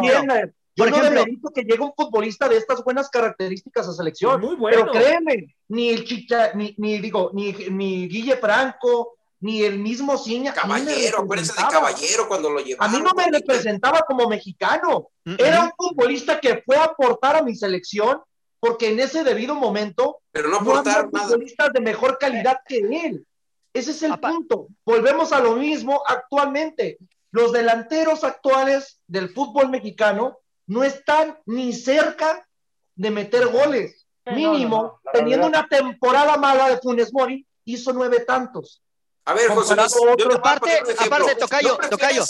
[0.75, 4.39] Yo Por no ejemplo- demerito que llegue un futbolista de estas buenas características a selección.
[4.39, 4.77] Muy bueno.
[4.79, 10.17] Pero créeme, ni el Chicha, ni, ni digo, ni, ni Guille Franco, ni el mismo
[10.17, 10.51] Ciña.
[10.51, 11.67] a Caballero, acuérdense de.
[11.67, 12.95] Caballero cuando lo A llevaron.
[12.95, 15.09] mí no me representaba como mexicano.
[15.37, 18.21] Era un futbolista que fue a aportar a mi selección
[18.59, 21.25] porque en ese debido momento Pero no no había aportaron nada.
[21.27, 23.25] futbolistas de mejor calidad que él.
[23.73, 24.67] Ese es el Apa- punto.
[24.85, 26.97] Volvemos a lo mismo actualmente.
[27.31, 30.37] Los delanteros actuales del fútbol mexicano
[30.71, 32.47] no están ni cerca
[32.95, 34.07] de meter goles.
[34.25, 35.61] Mínimo, no, no, la teniendo verdad.
[35.61, 38.81] una temporada mala de Funes Mori, hizo nueve tantos.
[39.25, 39.93] A ver, José Luis,
[40.35, 42.23] Aparte- aparte, tocayo, ¿No prefieres- tocayo.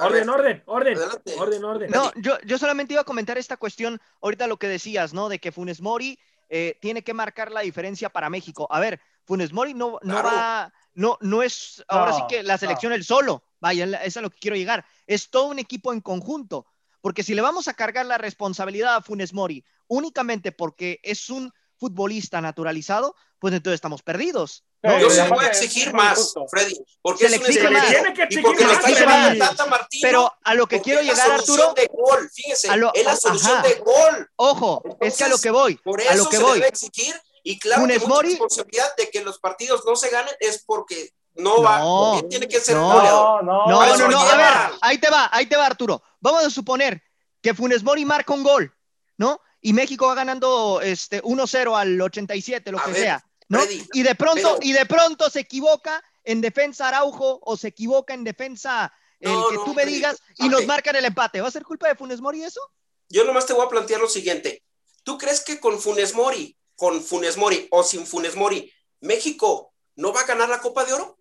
[0.00, 0.96] Orden, orden, orden.
[0.96, 1.34] Adelante.
[1.38, 1.90] Orden, orden.
[1.92, 5.28] No, yo, yo solamente iba a comentar esta cuestión, ahorita lo que decías, ¿no?
[5.28, 8.66] De que Funes Mori eh, tiene que marcar la diferencia para México.
[8.70, 10.28] A ver, Funes Mori no, no Claro.
[10.28, 13.44] va, no, no es ahora No, sí que la selección él solo.
[13.60, 14.84] Vaya, eso es a lo que quiero llegar.
[15.06, 16.66] Es todo un equipo en conjunto.
[17.04, 21.52] Porque si le vamos a cargar la responsabilidad a Funes Mori únicamente porque es un
[21.76, 24.64] futbolista naturalizado, pues entonces estamos perdidos.
[24.82, 24.98] ¿no?
[24.98, 26.32] Yo se lo voy a exigir más.
[26.50, 27.88] Freddy, porque Se es le exige le más.
[27.90, 29.00] tiene que y porque exigir lo más, está Freddy.
[29.00, 30.00] llevando el Tata Martino.
[30.02, 32.30] Pero a lo que quiero es la llegar, solución Arturo, de gol,
[32.70, 33.68] a lo- es la solución ajá.
[33.68, 34.30] de gol.
[34.36, 36.54] ojo, es que a lo que voy, Por a lo eso que se voy.
[36.54, 40.34] debe exigir y claro Funes que Mori- responsabilidad de que los partidos no se ganen
[40.40, 42.92] es porque no, va, No, tiene que ser no.
[42.92, 43.44] goleador.
[43.44, 46.02] No, no, No, no, a ver, ahí te va, ahí te va, Arturo.
[46.20, 47.02] Vamos a suponer
[47.42, 48.72] que Funes Mori marca un gol,
[49.16, 49.40] ¿no?
[49.60, 53.60] Y México va ganando este 1-0 al 87, lo A que ver, sea, ¿no?
[53.60, 57.68] Freddy, y de pronto, pero- y de pronto se equivoca en defensa Araujo o se
[57.68, 61.04] equivoca en defensa el No, que no, tú me Freddy, digas y nos marcan el
[61.04, 61.40] empate.
[61.40, 62.60] ¿Va a ser culpa de Funes Mori eso?
[63.08, 64.62] Yo nomás te voy a plantear lo siguiente.
[65.02, 70.12] ¿Tú crees que con Funes Mori, con Funes Mori o sin Funes Mori, México no
[70.12, 71.18] va a ganar la Copa de Oro?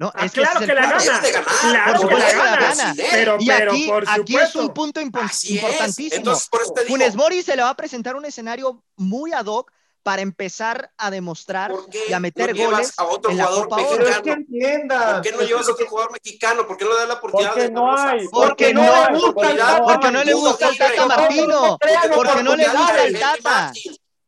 [0.00, 0.98] No, Ah, que claro es que la gana.
[1.04, 2.56] Ganar, Claro que la que gana.
[2.74, 2.94] gana.
[3.10, 5.62] Pero, Y pero, aquí, por aquí es un punto impo- Así es.
[5.62, 6.16] importantísimo.
[6.16, 9.34] Entonces, por eso te digo, Funes Mori se le va a presentar un escenario muy
[9.34, 9.70] ad hoc
[10.02, 13.44] para empezar a demostrar ¿por qué y a meter no goles a otro en la
[13.44, 14.32] jugador Copa que mexicano?
[14.32, 15.12] entienda.
[15.12, 16.66] ¿Por qué no llevas a otro jugador mexicano?
[16.66, 18.28] ¿Por qué no le das la oportunidad Porque de no hay.
[18.28, 19.84] Porque no le gusta el oportunidad, Tata.
[19.84, 20.78] Porque no le gusta el.
[20.78, 21.78] Tata Martino.
[22.14, 23.72] Porque no le gusta el Tata.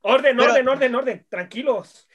[0.03, 1.27] Orden, orden, orden, orden.
[1.31, 2.07] Tranquilos.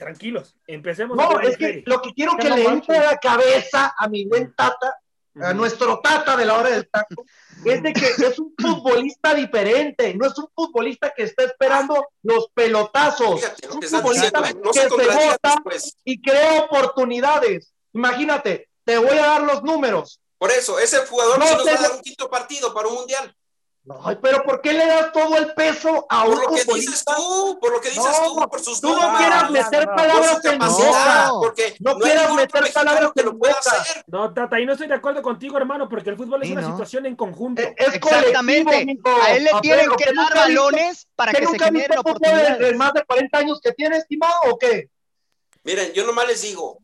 [0.00, 0.56] Tranquilos.
[0.66, 1.16] Empecemos.
[1.16, 4.08] No, a es que lo que quiero Que no le entre a la cabeza a
[4.08, 4.96] mi buen Tata,
[5.42, 7.24] a nuestro Tata de la hora del taco,
[7.64, 12.48] es de que es un futbolista diferente, no es un futbolista que está esperando los
[12.52, 14.62] pelotazos, Fíjate es un que futbolista diciendo, ¿eh?
[14.64, 15.96] No que se se bota después.
[16.04, 17.72] y crea oportunidades.
[17.92, 20.20] Imagínate, te voy a dar los números.
[20.38, 22.94] Por eso, ese jugador No nos te- va a dar un quinto partido para un
[22.94, 23.36] mundial.
[24.04, 27.04] Ay, pero ¿por qué le das todo el peso a un Por lo que dices
[27.04, 29.86] tú, por lo que dices No, tú, por sus Tú no números, quieras no, meter
[29.86, 29.96] no, no.
[29.96, 31.40] por palabras en No.
[31.42, 34.04] porque No quieras meter palabras que lo pueda hacer.
[34.06, 36.62] No, Tata, ahí no estoy de acuerdo contigo, hermano, porque el fútbol es Sí, una
[36.62, 36.70] no.
[36.72, 37.62] situación en conjunto.
[37.62, 38.84] Es, es Exactamente.
[38.86, 39.08] mijo.
[39.22, 41.88] A él le A tienen que ¿que dar balones para ¿Que que se nunca generen
[41.90, 42.70] viste fútbol en- oportunidades.
[42.72, 44.88] en más de 40 años que tienes, estimado, o qué?
[45.64, 46.78] Miren, yo nomás les digo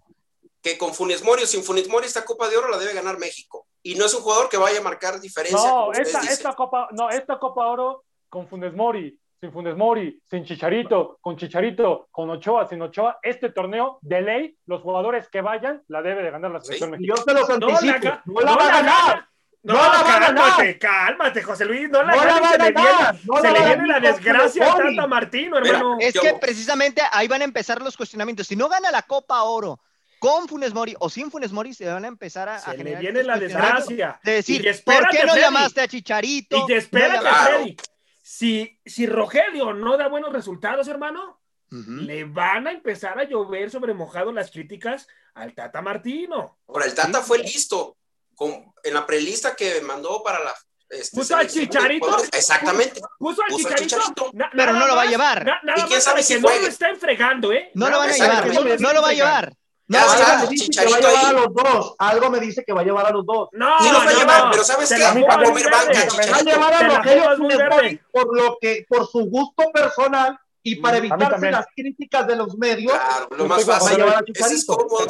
[0.63, 3.19] que con Funes Mori o sin Funes Mori esta Copa de Oro la debe ganar
[3.19, 3.66] México.
[3.93, 5.59] Y no es un jugador que vaya a marcar diferencia.
[5.71, 10.45] No, esta, esta Copa, no, esta Copa Oro con Funes Mori, sin Funes Mori, sin
[10.45, 15.83] Chicharito, con Chicharito, con Ochoa, sin Ochoa, este torneo de ley, los jugadores que vayan,
[15.89, 17.17] la debe de ganar la selección Y mexicana.
[17.17, 18.17] yo se los No la, anticipo.
[18.27, 19.07] No la va a ganar.
[19.09, 19.31] gana.
[19.63, 21.89] No, No la va a cálmate, cálmate, José Luis.
[21.91, 23.17] No la No la va a se le viene, ganar.
[23.25, 24.77] No se la le viene la ganar desgracia a.
[24.77, 25.97] Tata Martino, Mira, hermano.
[26.01, 28.47] Es Yo- que precisamente ahí van a empezar los cuestionamientos.
[28.47, 29.81] Si no gana la Copa Oro
[30.19, 32.77] con Funes Mori o sin Funes Mori, se van a empezar a, a Se le
[32.79, 34.21] generar viene la desgracia.
[34.25, 35.45] De decir, Y espérate, ¿por qué no Freddy.
[35.45, 36.67] llamaste a Chicharito?
[36.69, 37.35] Y espérate, No.
[37.35, 37.77] Freddy.
[38.23, 43.93] si, si Rogelio no da buenos resultados, hermano, le van a empezar a llover sobre
[43.93, 46.59] mojado las críticas al Tata Martino.
[46.69, 47.97] Ahora, el Tata fue listo.
[48.35, 50.55] Con, en la prelista que mandó para la
[50.91, 52.17] este, puso al chicharito.
[52.33, 53.01] Exactamente.
[53.19, 54.31] Puso, al chicharito.
[54.55, 55.45] pero no lo va a llevar.
[55.65, 57.71] nada ¿Y quién sabe si no lo está enfregando, ¿eh?
[57.75, 58.81] No lo van a llevar.
[58.81, 59.55] No lo va a llevar.
[59.89, 61.95] No, algo me dice que va a llevar a los dos.
[61.99, 63.49] Algo me dice que va a llevar a los dos.
[63.53, 65.03] No, sí lo va a llevar, pero ¿sabes qué?
[65.03, 69.71] Va a comer banca, Va a llevar a Rogelio por lo que, por su gusto
[69.73, 75.07] personal y para evitarse las críticas de los medios, claro, lo más fácil es cómodo,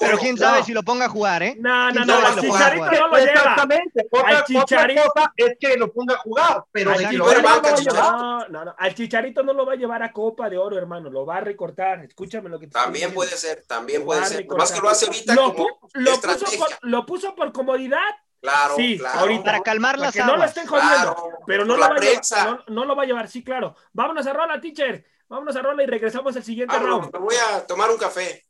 [0.00, 1.56] Pero quién sabe si lo ponga a jugar, ¿eh?
[1.60, 3.32] No, no, no, el Chicharito no lo lleva.
[3.32, 4.08] Exactamente.
[4.10, 8.74] Otra, cosa es que lo ponga a jugar, pero de que lo no, no, no,
[8.76, 11.40] al Chicharito no lo va a llevar a Copa de Oro, hermano, lo va a
[11.42, 12.04] recortar.
[12.04, 14.44] Escúchame lo que te También puede ser, también puede ser.
[14.48, 15.68] Más que lo hace ahorita como
[16.82, 18.00] lo puso por comodidad
[18.42, 19.20] Claro, sí, claro.
[19.20, 19.44] ahorita.
[19.44, 22.84] Para calmar las que no lo estén jodiendo, pero no lo, va a llevar, no,
[22.84, 23.76] lo va a llevar, sí, claro.
[23.92, 25.06] Vámonos a rola, teacher.
[25.28, 27.12] Vámonos a rola y regresamos al siguiente round.
[27.12, 28.44] Me voy a tomar un café.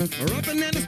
[0.00, 0.79] Rubbing and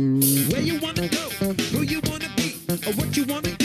[0.00, 1.28] Where you wanna go,
[1.72, 2.54] who you wanna be,
[2.86, 3.59] or what you wanna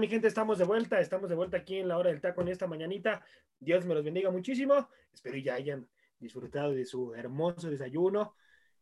[0.00, 0.26] mi gente?
[0.26, 3.22] Estamos de vuelta, estamos de vuelta aquí en la hora del taco en esta mañanita.
[3.58, 4.88] Dios me los bendiga muchísimo.
[5.12, 5.86] Espero ya hayan
[6.18, 8.34] disfrutado de su hermoso desayuno.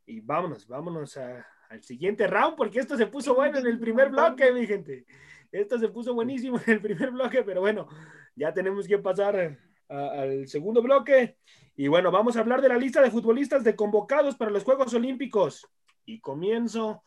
[0.07, 4.53] Y vámonos, vámonos al siguiente round, porque esto se puso bueno en el primer bloque,
[4.53, 5.05] mi gente.
[5.51, 7.89] Esto se puso buenísimo en el primer bloque, pero bueno,
[8.37, 9.59] ya tenemos que pasar
[9.89, 11.37] al segundo bloque.
[11.75, 14.95] Y bueno, vamos a hablar de la lista de futbolistas de convocados para los Juegos
[14.95, 15.69] Olímpicos.
[16.05, 17.03] Y comienzo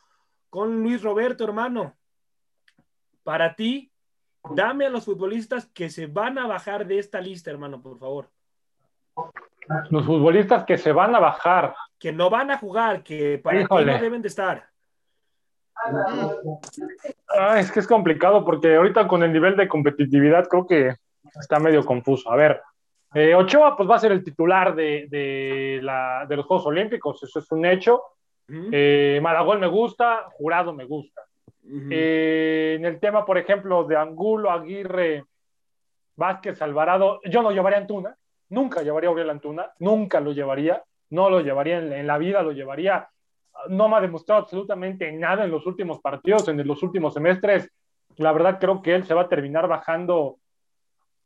[0.49, 1.95] con Luis Roberto, hermano
[3.23, 3.90] para ti,
[4.49, 8.29] dame a los futbolistas que se van a bajar de esta lista, hermano, por favor.
[9.89, 11.75] Los futbolistas que se van a bajar.
[11.99, 14.69] Que no van a jugar, que para ti no deben de estar.
[17.27, 20.95] Ah, es que es complicado porque ahorita con el nivel de competitividad creo que
[21.39, 22.31] está medio confuso.
[22.31, 22.61] A ver,
[23.13, 25.79] eh, Ochoa pues va a ser el titular de,
[26.29, 28.03] los Juegos Olímpicos, eso es un hecho.
[28.47, 31.21] Eh, Maragol me gusta, Jurado me gusta.
[31.89, 35.23] Eh, en el tema, por ejemplo, de Angulo, Aguirre,
[36.15, 38.15] Vázquez, Alvarado, yo no llevaría Antuna,
[38.49, 42.51] nunca llevaría a Uriel Antuna, nunca lo llevaría, no lo llevaría en, la vida, lo
[42.51, 43.09] llevaría,
[43.69, 47.69] no me ha demostrado absolutamente nada en los últimos partidos, en los últimos semestres.
[48.17, 50.39] La verdad creo que él se va a terminar bajando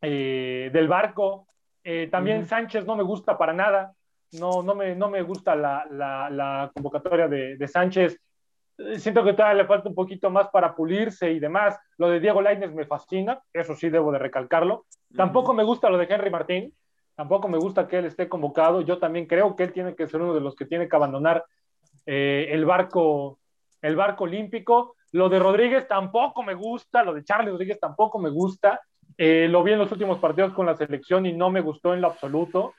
[0.02, 1.48] eh, del barco.
[1.84, 3.94] Eh, también Sánchez no me gusta para nada,
[4.34, 8.20] no, no, me, no me gusta la, convocatoria de, de Sánchez
[8.98, 11.78] siento que todavía le falta un poquito más para pulirse y demás.
[11.98, 14.86] Lo de Diego Lainez me fascina, eso sí debo de recalcarlo.
[15.16, 16.74] Tampoco me gusta lo de Henry Martín,
[17.16, 18.82] tampoco me gusta que él esté convocado.
[18.82, 21.46] Yo también creo que él tiene que ser uno de los que tiene que abandonar
[22.06, 23.40] eh, el barco
[23.86, 24.96] el barco olímpico.
[25.12, 28.82] Lo de Rodríguez tampoco me gusta, lo de Charlie Rodríguez tampoco me gusta.
[29.18, 32.02] Eh, lo vi en los últimos partidos con la selección y no me gustó en
[32.02, 32.74] lo absoluto.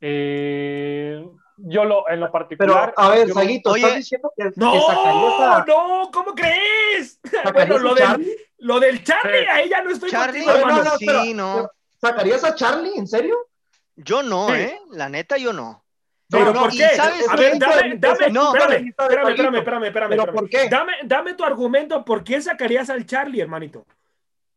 [0.00, 1.26] Eh,
[1.64, 2.92] yo lo, en lo particular.
[2.94, 7.20] Pero, a ver, Saguito, ¿estás diciendo que, no, que No, ¿cómo crees?
[7.52, 11.34] Bueno, lo, del, lo del Charlie, ahí ya no estoy Charlie, contigo, no, no, sí,
[11.34, 11.70] no.
[12.00, 12.92] ¿Sacarías a Charlie?
[12.96, 13.36] ¿En serio?
[13.96, 14.78] Yo no, ¿eh?
[14.90, 15.84] La neta, yo no.
[16.28, 16.88] ¿Pero por qué?
[16.94, 20.68] ¿sabes a ver, dame, dame, no, espérame, espérame, espérame, espérame, espérame, ¿Pero por qué?
[20.68, 23.84] Dame, dame tu argumento, ¿por qué sacarías al Charlie, hermanito?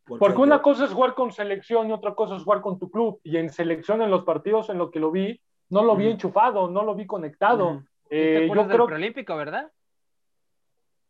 [0.06, 3.20] Porque una cosa es jugar con selección y otra cosa es jugar con tu club.
[3.24, 6.70] Y en selección, en los partidos en los que lo vi, no lo vi enchufado,
[6.70, 7.84] no lo vi conectado.
[8.10, 9.72] Eh, yo creo que preolímpico, ¿verdad?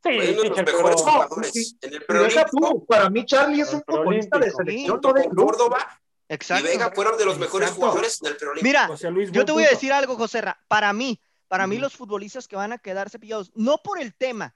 [0.04, 1.78] Sí, sí los mejores jugadores.
[1.82, 6.66] En el preolímpico, para mí Charlie es un futbolista de selección con Córdoba Exacto.
[6.66, 8.66] y Vega fueron de los mejores jugadores en el preolímpico.
[8.66, 12.56] Mira, yo te voy a decir algo, José Para mí, para mí los futbolistas que
[12.56, 14.54] van a quedar cepillados, no por el tema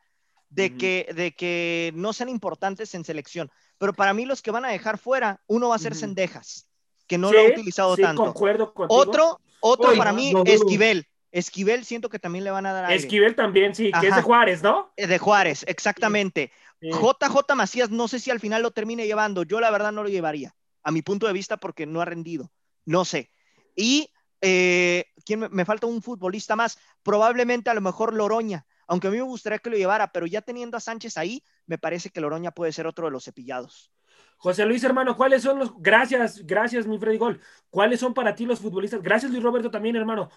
[0.49, 4.65] de, que, de que no sean importantes en selección, pero para mí los que van
[4.65, 6.67] a dejar fuera, uno va a ser Cendejas,
[7.05, 8.23] que no lo ha utilizado sí, tanto.
[8.23, 11.07] Concuerdo Otro, otro para mí, Esquivel.
[11.31, 12.95] Esquivel siento que también le van a dar aire.
[12.95, 14.91] Esquivel también, sí, que es de Juárez, ¿no?
[14.95, 16.51] Eh, de Juárez, exactamente.
[16.81, 19.43] JJ Macías, no sé si al final lo termine llevando.
[19.43, 22.51] Yo la verdad no lo llevaría, a mi punto de vista, porque no ha rendido.
[22.85, 23.29] No sé.
[23.75, 24.09] Y
[24.41, 26.77] eh, ¿quién me, falta un futbolista más?
[27.03, 30.41] Probablemente a lo mejor Loroña, aunque a mí me gustaría que lo llevara, pero ya
[30.41, 33.91] teniendo a Sánchez ahí, me parece que Loroña puede ser otro de los cepillados.
[34.37, 35.73] José Luis, hermano, ¿cuáles son los.
[35.79, 37.41] Gracias, gracias, mi Freddy Gol.
[37.69, 39.01] ¿Cuáles son para ti los futbolistas?
[39.01, 40.29] Gracias, Luis Roberto, también, hermano.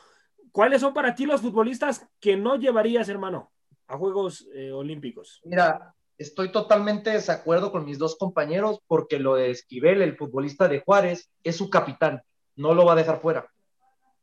[0.52, 3.52] ¿Cuáles son para ti los futbolistas que no llevarías, hermano,
[3.86, 5.40] a Juegos eh, Olímpicos?
[5.44, 10.66] Mira, estoy totalmente de desacuerdo con mis dos compañeros porque lo de Esquivel, el futbolista
[10.66, 12.22] de Juárez, es su capitán.
[12.56, 13.46] No lo va a dejar fuera.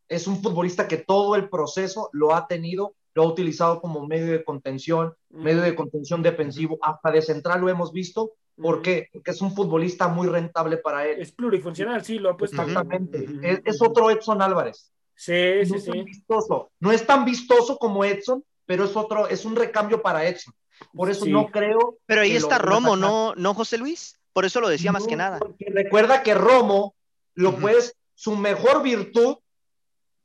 [0.10, 4.32] Es un futbolista que todo el proceso lo ha tenido lo ha utilizado como medio
[4.32, 9.10] de contención, medio de contención defensivo, hasta de central lo hemos visto, ¿Por qué?
[9.14, 11.22] Porque es un futbolista muy rentable para él.
[11.22, 12.60] Es plurifuncional, sí, lo ha puesto.
[12.60, 13.28] Exactamente.
[13.64, 14.92] es, otro Edson Álvarez.
[15.14, 15.92] Sí, sí, sí.
[16.02, 16.72] Vistoso.
[16.80, 20.56] No es tan vistoso como Edson, pero es otro, es un recambio para Edson.
[20.92, 22.00] Por eso no creo.
[22.08, 24.20] Pero ahí está Romo, ¿no, ¿no, José Luis?
[24.34, 25.40] Por eso lo decía más que nada.
[25.60, 26.96] recuerda que Romo,
[27.36, 29.38] lo puedes, su mejor virtud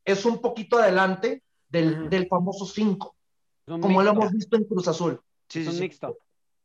[0.07, 1.43] es un poquito adelante
[1.73, 3.17] del, del famoso 5,
[3.81, 5.21] como lo hemos visto en Cruz Azul.
[5.49, 6.19] Sí, un mixto.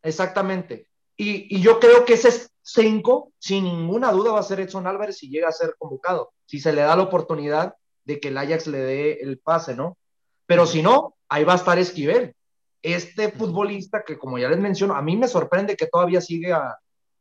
[0.03, 0.87] Exactamente.
[1.15, 5.29] Y, yo creo que ese 5, sin ninguna duda, va a ser Edson Álvarez si
[5.29, 8.79] llega a ser convocado, si se le da la oportunidad de que el Ajax le
[8.79, 9.97] dé el pase, ¿no?
[10.45, 12.35] Pero si no, ahí va a estar Esquivel.
[12.81, 16.53] Este futbolista que, como ya les menciono, a mí me sorprende que todavía sigue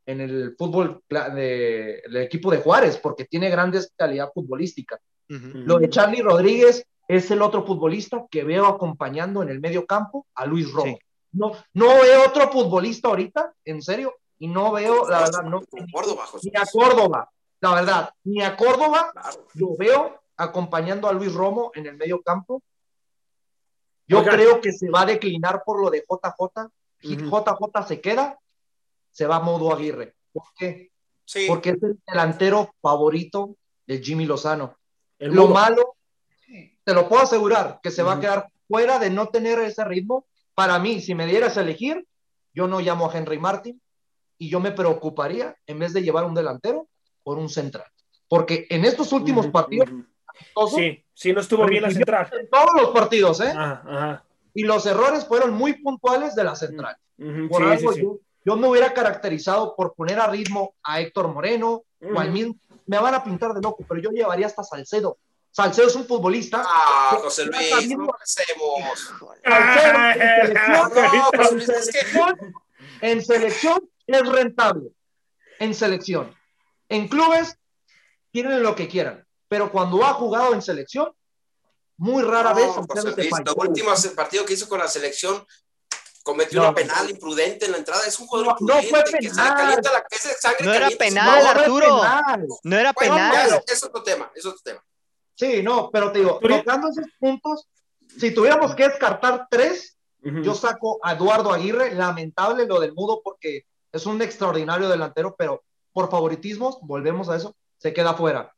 [0.04, 5.00] en el fútbol del equipo de Juárez, porque tiene grandes calidad futbolística.
[5.28, 10.26] Lo de Charlie Rodríguez es el otro futbolista que veo acompañando en el medio campo
[10.34, 10.98] a Luis Romo.
[11.32, 16.50] No, no veo otro futbolista ahorita, en serio, y no veo, la verdad, no, ni,
[16.54, 19.12] a Córdoba, la verdad, ni a Córdoba
[19.54, 22.62] lo veo acompañando a Luis Romo en el medio campo.
[24.06, 26.68] Yo creo que se va a declinar por lo de JJ.
[27.02, 28.38] Y JJ se queda,
[29.10, 30.14] se va a Modo Aguirre.
[30.32, 30.90] ¿Por qué?
[31.24, 31.46] Sí.
[31.48, 33.56] Porque es el delantero favorito
[33.86, 34.76] de Jimmy Lozano.
[35.18, 35.96] El Lo malo,
[36.84, 40.26] te lo puedo asegurar, que se va a quedar fuera de no tener ese ritmo.
[40.54, 42.06] Para mí, si me dieras a elegir,
[42.54, 43.80] yo no llamo a Henry Martin
[44.38, 46.88] y yo me preocuparía, en vez de llevar un delantero,
[47.22, 47.86] por un central.
[48.28, 49.88] Porque en estos últimos partidos,
[50.74, 52.30] Sí, sí, no estuvo bien la central.
[52.38, 53.48] en todos los partidos, ¿eh?
[53.48, 54.24] Ajá, ajá.
[54.54, 56.96] Y los errores fueron muy puntuales de la central.
[57.48, 58.02] Por sí, algo sí, sí.
[58.02, 62.56] Yo, yo me hubiera caracterizado por poner a ritmo a Héctor Moreno o al mismo.
[62.86, 65.18] Me van a pintar de loco, pero yo llevaría hasta Salcedo.
[65.50, 66.62] Salcedo es un futbolista.
[66.66, 68.08] Ah, José Luis, no.
[68.24, 68.52] Salcedo
[71.32, 72.00] en selección, es que
[73.00, 74.90] en selección es rentable.
[75.58, 76.34] En selección.
[76.88, 77.58] En clubes
[78.30, 79.26] tienen lo que quieran.
[79.48, 81.12] Pero cuando ha jugado en selección,
[81.96, 85.44] muy rara vez No, José Luis, último partido que hizo con la selección
[86.26, 86.66] cometió No.
[86.68, 88.04] una penal imprudente en la entrada.
[88.04, 89.54] Es un jugador No, no imprudente fue que se le penal.
[89.56, 92.00] calienta la que es de sangre No era penal, No, Arturo.
[92.00, 92.46] penal.
[92.64, 93.48] No era Bueno, penal.
[93.48, 94.84] ya, es otro tema, es otro tema.
[95.36, 97.68] Sí, no, pero te digo, tocando esos puntos,
[98.18, 103.64] si tuviéramos que descartar tres, yo saco a Eduardo Aguirre, lamentable lo del mudo porque
[103.92, 105.62] es un extraordinario delantero, pero
[105.92, 108.52] por favoritismos, volvemos a eso, se queda fuera.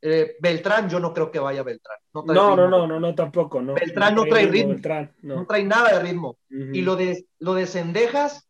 [0.00, 1.98] Eh, Beltrán, yo no creo que vaya Beltrán.
[2.14, 2.68] No, No, no, ritmo.
[2.68, 3.74] no, no, no, tampoco, no.
[3.74, 4.70] Beltrán no trae ritmo.
[4.74, 5.36] Beltrán, no.
[5.36, 6.38] No trae nada de ritmo.
[6.50, 8.48] Y lo de, lo de Cendejas,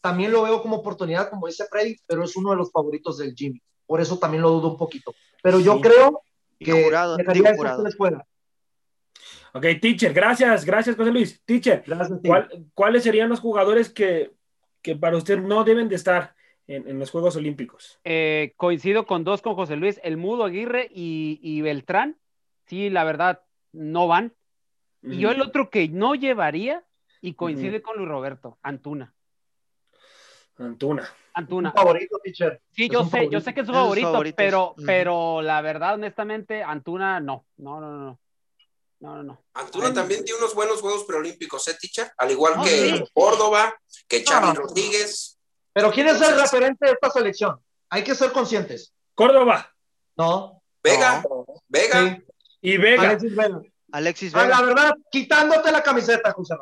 [0.00, 3.34] también lo veo como oportunidad, como dice Freddy, pero es uno de los favoritos del
[3.34, 3.60] Jimmy.
[3.86, 5.14] Por eso también lo dudo un poquito.
[5.42, 5.80] Pero yo Sí.
[5.82, 6.22] creo
[6.58, 7.84] que jurado, dejaría jurado.
[7.96, 8.24] fuera.
[9.54, 11.42] Ok, teacher, gracias, gracias, José Luis.
[11.44, 12.28] Teacher, Gracias, Steve.
[12.28, 14.32] ¿cuál- ¿cuáles serían los jugadores que,
[14.80, 16.34] que para usted no deben de estar
[16.66, 17.98] en, en los Juegos Olímpicos?
[18.04, 22.18] Eh, coincido con dos con José Luis, el Mudo Aguirre y, y Beltrán.
[22.66, 23.42] Sí, la verdad,
[23.72, 24.34] no van.
[25.02, 26.84] Y yo el otro que no llevaría,
[27.20, 29.12] y coincide con Luis Roberto, Antuna.
[30.58, 31.08] Antuna.
[31.34, 31.70] Antuna.
[31.70, 32.60] Un favorito, teacher.
[32.70, 33.32] Sí, Es yo sé, favorito.
[33.32, 34.36] yo sé que es su Es favorito, favoritos.
[34.36, 37.46] pero, pero la verdad, honestamente, Antuna no.
[37.56, 38.20] No, no, no.
[39.00, 39.42] No, no, no.
[39.54, 42.12] Antuna también tiene unos buenos Juegos Preolímpicos, ¿eh, teacher?
[42.18, 43.04] Al igual No, que sí.
[43.12, 43.74] Córdoba,
[44.06, 44.60] que Charlie No.
[44.60, 45.31] Rodríguez.
[45.72, 47.58] Pero ¿quién es el referente de esta selección?
[47.90, 48.92] Hay que ser conscientes.
[49.14, 49.70] Córdoba
[50.16, 50.62] No.
[50.82, 51.22] Vega,
[51.68, 52.16] Vega.
[52.16, 52.22] Sí.
[52.62, 53.02] y Vega.
[53.10, 53.60] Alexis Vega.
[53.92, 54.60] Alexis Ah, Vega.
[54.60, 56.54] la verdad, quitándote la camiseta, José.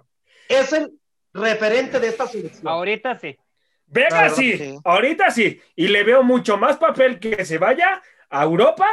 [0.49, 0.93] Es el
[1.33, 2.69] referente de esta selección.
[2.69, 3.37] Ahorita sí.
[3.87, 4.79] Vega Claro, sí, sí.
[4.85, 5.61] ahorita sí.
[5.75, 8.87] Y le veo mucho más papel que se vaya a Europa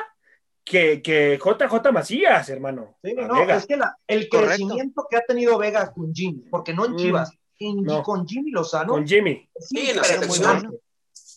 [0.64, 2.98] que, que JJ Macías, hermano.
[3.04, 3.56] Sí, A no, Vega.
[3.58, 4.48] es que la- el Correcto.
[4.50, 8.04] crecimiento que ha tenido Vega con Jimmy, porque no en Mm, Chivas, en- no.
[8.04, 9.50] con Jimmy Lozano, Con Jimmy.
[9.56, 10.68] es Sí, en la impresionante.
[10.68, 10.82] selección.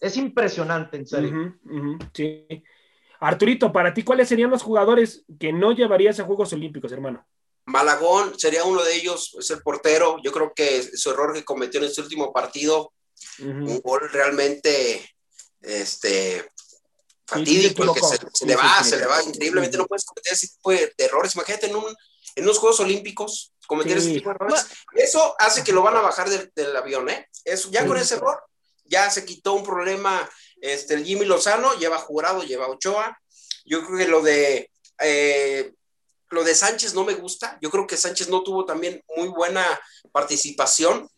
[0.00, 1.58] Es impresionante, en serio.
[2.14, 2.46] Sí.
[3.20, 7.26] Arturito, para ti, ¿cuáles serían los jugadores que no llevarías a Juegos Olímpicos, hermano?
[7.66, 10.16] Malagón sería uno de ellos, es el portero.
[10.24, 12.92] Yo creo que su error que cometió en este último partido,
[13.40, 15.06] un gol realmente
[15.60, 16.48] este,
[17.26, 18.90] fatídico, sí, que se, se le va, sí.
[18.90, 19.76] se le va increíblemente.
[19.76, 21.34] No puedes cometer ese tipo de, de errores.
[21.34, 21.84] Imagínate en, un,
[22.36, 24.08] en unos Juegos Olímpicos cometer Sí.
[24.08, 24.66] ese tipo de errores.
[24.94, 27.28] Eso hace que lo van a bajar del, del avión, ¿eh?
[27.44, 27.86] Eso, ya Sí.
[27.88, 28.42] con ese error,
[28.84, 30.28] ya se quitó un problema.
[30.60, 33.16] Este, el Jimmy Lozano lleva jurado, lleva Ochoa.
[33.64, 34.70] Yo creo que lo de
[35.02, 35.72] eh,
[36.30, 37.58] lo de Sánchez no me gusta.
[37.62, 39.64] Yo creo que Sánchez no tuvo también muy buena
[40.12, 41.08] participación.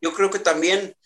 [0.00, 0.96] Yo creo que también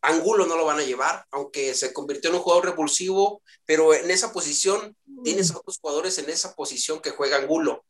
[0.00, 4.10] Angulo no lo van a llevar, aunque se convirtió en un jugador repulsivo, pero en
[4.10, 7.84] esa posición tienes a otros jugadores en esa posición que juega Angulo.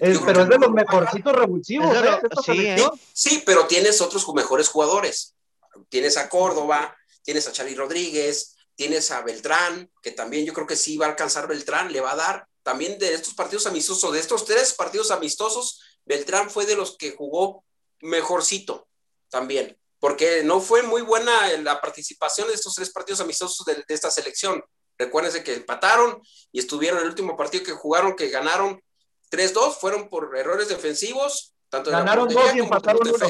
[0.00, 2.00] Es- pero es de los mejorcitos revulsivos, ¿eh?
[2.02, 3.00] lo- sí, selección.
[3.12, 5.34] Sí, pero tienes otros mejores jugadores.
[5.88, 10.76] Tienes a Córdoba, tienes a Charlie Rodríguez, tienes a Beltrán, que también yo creo que
[10.76, 12.46] sí va a alcanzar Beltrán, le va a dar.
[12.62, 17.12] También de estos partidos amistosos, de estos tres partidos amistosos, Beltrán fue de los que
[17.12, 17.64] jugó
[18.00, 18.88] mejorcito
[19.28, 23.94] también, porque no fue muy buena la participación de estos tres partidos amistosos de, de
[23.94, 24.62] esta selección.
[24.98, 26.20] Recuérdense que empataron
[26.52, 28.82] y estuvieron en el último partido que jugaron, que ganaron
[29.30, 33.26] 3-2, fueron por errores defensivos, tanto de la Ganaron dos y empataron uno.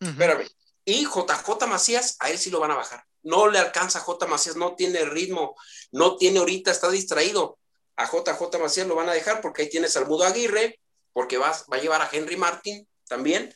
[0.00, 0.48] Espérame.
[0.84, 3.04] Y JJ Macías, a él sí lo van a bajar.
[3.22, 5.54] No le alcanza a J Macías, no tiene ritmo,
[5.92, 7.58] no tiene ahorita, está distraído.
[7.96, 10.80] A JJ Macías lo van a dejar porque ahí tienes al Mudo Aguirre,
[11.12, 13.54] porque va, va a llevar a Henry Martin también.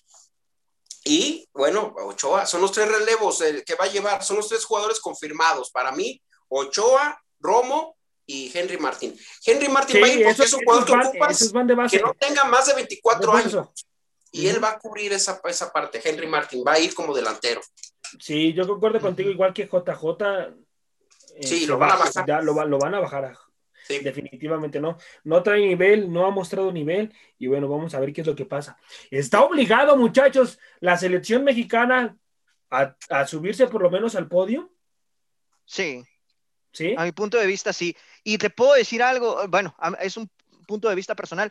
[1.05, 4.65] Y bueno, Ochoa, son los tres relevos el que va a llevar, son los tres
[4.65, 5.71] jugadores confirmados.
[5.71, 7.97] Para mí, Ochoa, Romo
[8.27, 9.15] y Henry Martin.
[9.45, 11.53] Henry Martin Sí, va a ir porque esos, es un jugador que van, ocupas esos
[11.53, 11.97] van de base.
[11.99, 13.69] que no tenga más de 24 Por años.
[14.33, 16.01] Y él va a cubrir esa, esa parte.
[16.03, 17.61] Henry Martin va a ir como delantero.
[18.19, 20.55] Sí, yo concuerdo contigo, igual que JJ.
[21.37, 22.27] eh, Sí, lo van a baja, bajar.
[22.27, 23.25] ya lo, lo van a bajar.
[23.27, 23.39] a-
[23.87, 23.99] Sí.
[23.99, 24.97] Definitivamente no.
[25.25, 27.13] No trae nivel, no ha mostrado nivel.
[27.39, 28.79] Y bueno, vamos a ver qué es lo que pasa.
[29.11, 32.17] Está obligado, muchachos, la selección mexicana
[32.71, 34.73] a, a subirse por lo menos al podio.
[35.67, 36.03] Sí.
[36.75, 36.95] ¿Sí?
[36.99, 37.97] A mi punto de vista, sí.
[38.25, 40.29] Y te puedo decir algo, bueno, a- es un
[40.67, 41.51] punto de vista personal.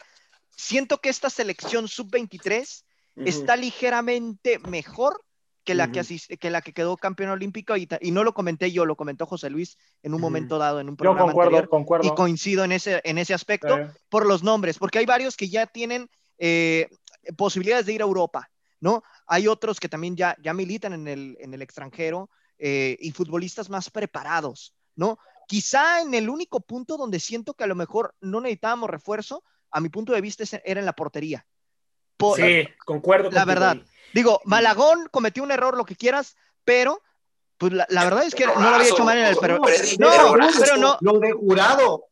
[0.50, 2.84] Siento que esta selección sub-23
[3.16, 3.30] Ujú.
[3.30, 5.24] está ligeramente mejor
[5.64, 6.10] que la, que, Ujú.
[6.10, 9.26] asis- que la que quedó campeona olímpica y, y no lo comenté yo, lo comentó
[9.26, 10.22] José Luis en un Ujú.
[10.24, 12.06] momento dado en un Yo programa concuerdo, anterior concuerdo.
[12.06, 15.48] y coincido en ese, en ese aspecto Eh, por los nombres, porque hay varios que
[15.48, 16.90] ya tienen eh,
[17.38, 18.52] posibilidades de ir a Europa,
[18.82, 19.04] ¿no?
[19.26, 23.70] Hay otros que también ya, ya militan en el, en el extranjero eh, y futbolistas
[23.70, 25.18] más preparados, ¿no?
[25.48, 29.80] Quizá en el único punto donde siento que a lo mejor no necesitábamos refuerzo, a
[29.80, 31.46] mi punto de vista, es- era en la portería.
[32.18, 33.30] Por- Sí, concuerdo.
[33.32, 33.72] La verdad.
[33.74, 33.86] ahí.
[34.14, 37.02] Digo, Malagón cometió un error, lo que quieras, pero
[37.58, 39.38] pues la, la verdad es que no lo había hecho mal en el...
[39.38, 40.98] Pero, no, pero no.
[41.02, 42.06] Lo de jurado.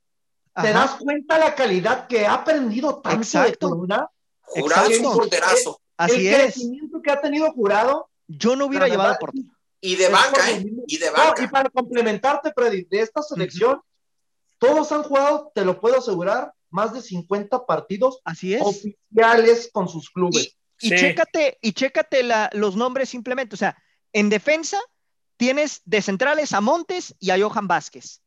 [0.54, 0.72] ¿Te Ajá.
[0.72, 3.68] das cuenta la calidad que ha aprendido tanto Exacto.
[3.68, 4.10] de Corona?
[4.42, 5.82] Jurado es un porterazo.
[5.98, 6.42] Así el es.
[6.54, 8.10] crecimiento que ha tenido jurado.
[8.28, 9.32] Yo no hubiera llevado verdad, por...
[9.82, 10.64] Y de es banca, ¿eh?
[10.88, 11.44] Y de No, banca.
[11.44, 13.82] y para complementarte, Freddy, de esta selección,
[14.60, 18.62] todos han jugado, te lo puedo asegurar, más de 50 partidos Así es.
[18.62, 20.56] oficiales con sus clubes.
[20.80, 20.96] Y Sí.
[20.96, 23.56] chécate, y chécate la- los nombres simplemente.
[23.56, 23.76] O sea,
[24.14, 24.80] en defensa
[25.38, 28.22] tienes de centrales a Montes y a Johan Vázquez,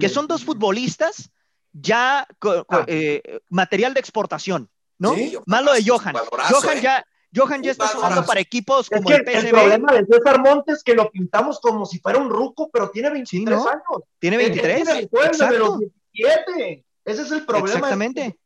[0.00, 1.30] que son dos futbolistas
[1.72, 2.26] ya
[2.70, 2.84] Ah.
[2.88, 5.14] eh, material de exportación, ¿no?
[5.14, 6.14] Sí, Malo de Johan.
[6.50, 6.80] Johan ¿eh?
[6.82, 7.06] ya,
[7.36, 10.40] Johan ya está jugando para equipos Es como que el el, PSV, problema de César
[10.40, 13.68] Montes que lo pintamos como si fuera un ruco, pero tiene 23 ¿no?
[13.68, 13.82] años.
[14.18, 14.84] tiene Él 23.
[14.84, 15.80] tiene el sueldo de los
[16.12, 16.84] Exacto, 17.
[17.04, 17.74] Ese es el problema.
[17.74, 18.38] exactamente.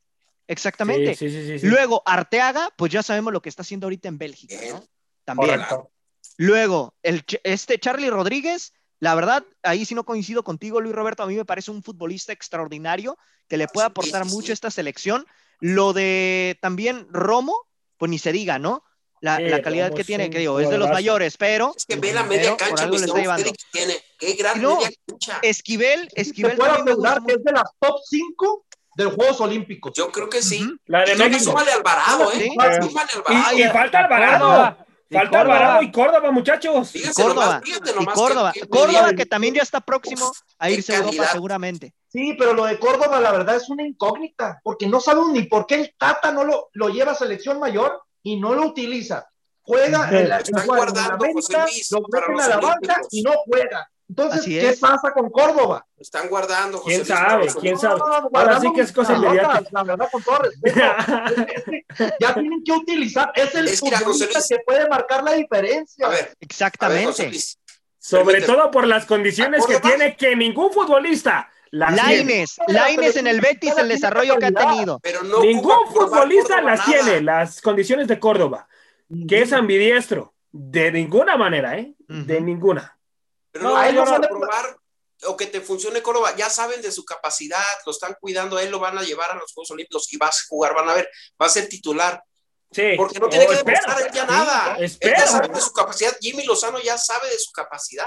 [0.46, 1.14] Exactamente.
[1.14, 1.66] Sí, sí, sí, sí, sí.
[1.66, 4.56] Luego, Arteaga, pues ya sabemos lo que está haciendo ahorita en Bélgica.
[4.70, 4.84] ¿no?
[5.24, 5.50] También.
[5.60, 5.90] correcto.
[6.36, 11.26] Luego, el, este Charlie Rodríguez, la verdad, ahí sí no coincido contigo, Luis Roberto, a
[11.26, 13.16] mí me parece un futbolista extraordinario
[13.46, 15.26] que le puede Sí, aportar sí, mucho a esta selección.
[15.60, 17.56] Lo de también Romo,
[18.00, 18.82] pues ni se diga, ¿no?
[19.20, 21.84] La, Sí, la calidad que es tiene, que digo, es de los mayores, pero Es
[21.84, 24.02] que ve la media cancha, que tiene.
[24.18, 25.38] Qué gran no, media cancha.
[25.42, 28.64] Esquivel, Te Esquivel puedo me gusta asegurar que es de las top 5
[28.96, 29.92] de los Juegos Olímpicos.
[29.94, 30.64] Yo creo que sí.
[30.64, 30.76] Ujú.
[30.86, 31.50] La de México.
[31.50, 32.38] súmale Alvarado, ¿eh?
[32.38, 32.48] Sí.
[32.48, 33.58] Súmale Alvarado.
[33.58, 34.76] Y, y falta Alvarado.
[35.10, 35.54] Falta Córdoba.
[35.56, 36.92] Alvarado y Córdoba, muchachos.
[37.14, 37.60] Córdoba.
[37.94, 41.16] nomás, Y Córdoba, que- que Córdoba que también ya está próximo a irse a Europa
[41.16, 41.32] calidad.
[41.32, 41.94] seguramente.
[42.08, 45.66] Sí, pero lo de Córdoba, la verdad, es una incógnita, porque no sabemos ni por
[45.66, 49.26] qué el Tata no lo, lo lleva a selección mayor y no lo utiliza.
[49.62, 52.48] Juega en la, Están en la- en la guardando, José América, Luis, lo meten a
[52.48, 53.90] la banca y no juega.
[54.10, 55.86] Entonces, ¿qué pasa con Córdoba?
[55.96, 57.44] Están guardando, José ¿Quién Luis, sabe?
[57.44, 57.98] los ¿Quién sabe?
[58.00, 59.62] No, no, Ahora sí que es cosa inmediata.
[59.70, 60.80] La verdad, con todo respeto.
[61.54, 61.84] Es que
[62.18, 63.30] ya tienen que utilizar.
[63.36, 64.48] Es el Es que, mira, José futbolista Luis.
[64.48, 66.06] que puede marcar la diferencia.
[66.06, 67.26] A ver, a ver, José Exactamente.
[67.28, 67.58] Luis.
[67.98, 68.58] Sobre Permíteme.
[68.58, 72.24] todo por las condiciones que tiene que ningún futbolista las tiene.
[72.24, 74.98] Laines, Laines en el Betis, el desarrollo que ha tenido.
[75.00, 77.02] Pero no Ningún futbolista Córdoba las nada.
[77.04, 78.66] tiene, las condiciones de Córdoba.
[79.28, 80.34] Que es ambidiestro.
[80.50, 81.94] De ninguna manera, ¿eh?
[82.08, 82.96] De ninguna.
[83.52, 84.76] Pero No, no, que no- probar
[85.26, 86.34] o que te funcione Córdoba.
[86.36, 89.34] Ya saben de su capacidad, lo están cuidando, a él lo van a llevar a
[89.34, 91.08] los Juegos Olímpicos y vas a jugar, van a ver,
[91.40, 92.22] va a ser titular.
[92.72, 92.92] Sí.
[92.96, 94.76] Porque no tiene Oh, que espera, demostrar él ya nada.
[94.78, 96.16] Él Espera, ya sabe de su capacidad.
[96.20, 98.06] Jimmy Lozano ya sabe de su capacidad.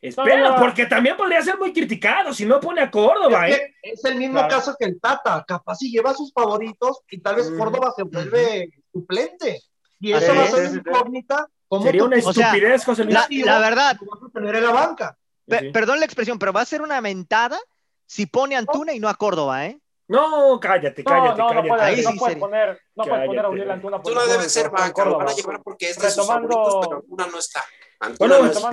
[0.00, 0.60] espera, No, no, no.
[0.62, 3.74] porque también podría ser muy criticado si no pone a Córdoba, Es, ¿eh?
[3.82, 4.48] es el mismo Claro.
[4.48, 5.44] caso que el Tata.
[5.46, 7.50] Capaz si lleva a sus favoritos y tal vez.
[7.50, 9.60] Córdoba se vuelve suplente.
[10.00, 11.46] Y Así eso va a es, ser incógnita.
[11.68, 13.14] ¿Cómo Sería una O sea, estupidez, José Luis.
[13.14, 15.16] La, la verdad, lo vas a tener en la banca?
[15.48, 15.70] Sí.
[15.72, 17.58] perdón la expresión, pero va a ser una mentada
[18.06, 19.78] si pone a Antuna y no a Córdoba, ¿eh?
[20.08, 21.68] No, cállate, cállate, no, no cállate.
[21.68, 23.48] puedes, no sí puedes poner, no puedes poner a Cállate.
[23.48, 24.84] Uriel Antuna por Antuna debe de ser Córdoba.
[24.86, 27.64] banca, lo van a llevar porque es de sus Retomando- favoritos, pero Antuna no está.
[28.00, 28.64] Antuna Bueno, no es-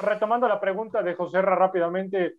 [0.00, 2.36] Retomando, la pregunta de José Ra rápidamente,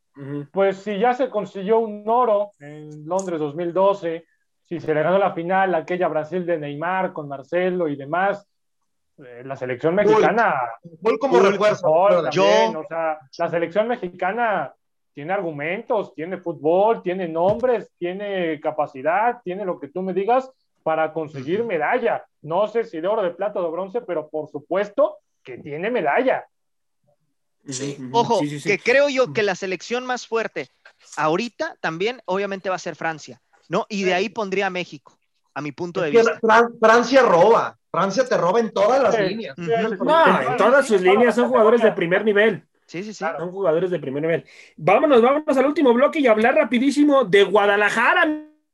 [0.51, 4.25] pues si ya se consiguió un oro en Londres 2012,
[4.63, 8.45] si se le ganó la final aquella Brasil de Neymar con Marcelo y demás,
[9.43, 10.53] la selección mexicana
[11.01, 11.81] Gol como refuerzo.
[11.87, 14.73] fútbol Yo- también, o sea, la selección mexicana
[15.13, 20.49] tiene argumentos, tiene fútbol, tiene nombres, tiene capacidad, tiene lo que tú me digas
[20.81, 22.25] para conseguir medalla.
[22.41, 25.89] No sé si de oro, de plata o de bronce, pero por supuesto que tiene
[25.91, 26.45] medalla.
[27.67, 27.97] Sí.
[28.11, 28.69] Ojo, sí, sí, sí.
[28.69, 30.69] que creo yo que la selección más fuerte
[31.15, 33.85] ahorita también obviamente va a ser Francia, ¿no?
[33.87, 35.17] Y de ahí pondría a México,
[35.53, 36.39] a mi punto de Es vista.
[36.41, 37.77] Fran- Francia roba.
[37.93, 39.21] Francia te roba en todas las Sí.
[39.21, 39.55] líneas.
[39.57, 42.67] No, en todas sus líneas son jugadores de primer nivel.
[42.87, 43.23] Sí, sí, sí.
[43.23, 44.45] Son jugadores de primer nivel.
[44.75, 48.25] Vámonos, vámonos al último bloque y hablar rapidísimo de Guadalajara,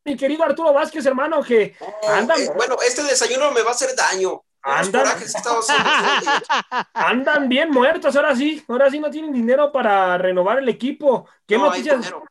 [0.05, 3.73] mi querido Arturo Vázquez, hermano, que No, andan, eh, bueno, este desayuno me va a
[3.73, 4.41] hacer daño.
[4.61, 5.05] Andan.
[6.93, 11.27] andan bien muertos, ahora sí, ahora sí no tienen dinero para renovar el equipo.
[11.45, 11.97] ¿Qué no hay noticias?
[11.99, 12.23] dinero.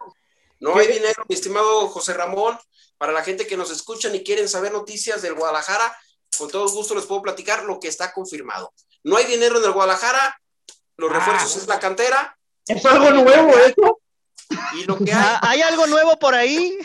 [0.60, 0.80] No ¿Qué?
[0.80, 2.58] hay dinero, mi estimado José Ramón.
[2.96, 5.96] Para la gente que nos escuchan y quieren saber noticias del Guadalajara,
[6.36, 8.72] con todo gusto les puedo platicar lo que está confirmado.
[9.04, 10.40] No hay dinero en el Guadalajara,
[10.96, 11.14] los Ah.
[11.14, 12.34] refuerzos es la cantera,
[12.66, 14.00] ¿Es algo nuevo eso?
[14.74, 16.76] Y lo que hay, Ah, ¿Hay algo nuevo por ahí?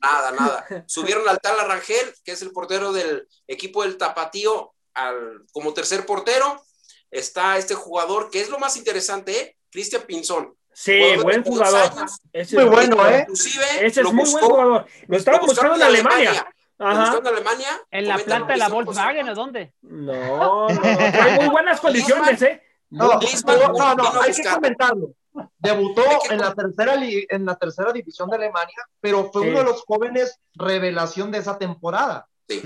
[0.00, 0.64] nada, nada.
[0.88, 6.06] Subieron al Tala Rangel, que es el portero del equipo del Tapatío, al, como tercer
[6.06, 6.64] portero.
[7.10, 9.56] Está este jugador, que es lo más interesante, ¿eh?
[9.70, 10.54] Cristian Pinzón.
[10.72, 11.98] Sí, Jugador buen 22 jugador.
[11.98, 12.12] años.
[12.32, 13.20] Ese Muy bueno, ¿eh?
[13.20, 14.86] Inclusive Ese es lo muy buscó- buen jugador.
[15.08, 16.54] Lo estaban lo buscando en Alemania.
[16.78, 17.18] Ajá.
[17.18, 17.68] en Alemania.
[17.90, 18.68] ¿En la planta de la.
[18.68, 19.72] Volkswagen o dónde?
[19.82, 22.62] No, no, trae muy buenas condiciones, ¿eh?
[22.90, 25.10] No, no, no, hay que comentarlo.
[25.58, 29.42] Debutó Hay que en la tercera li- en la tercera división de Alemania, pero fue
[29.42, 29.48] Sí.
[29.50, 32.62] uno de los jóvenes revelación de esa temporada, Sí.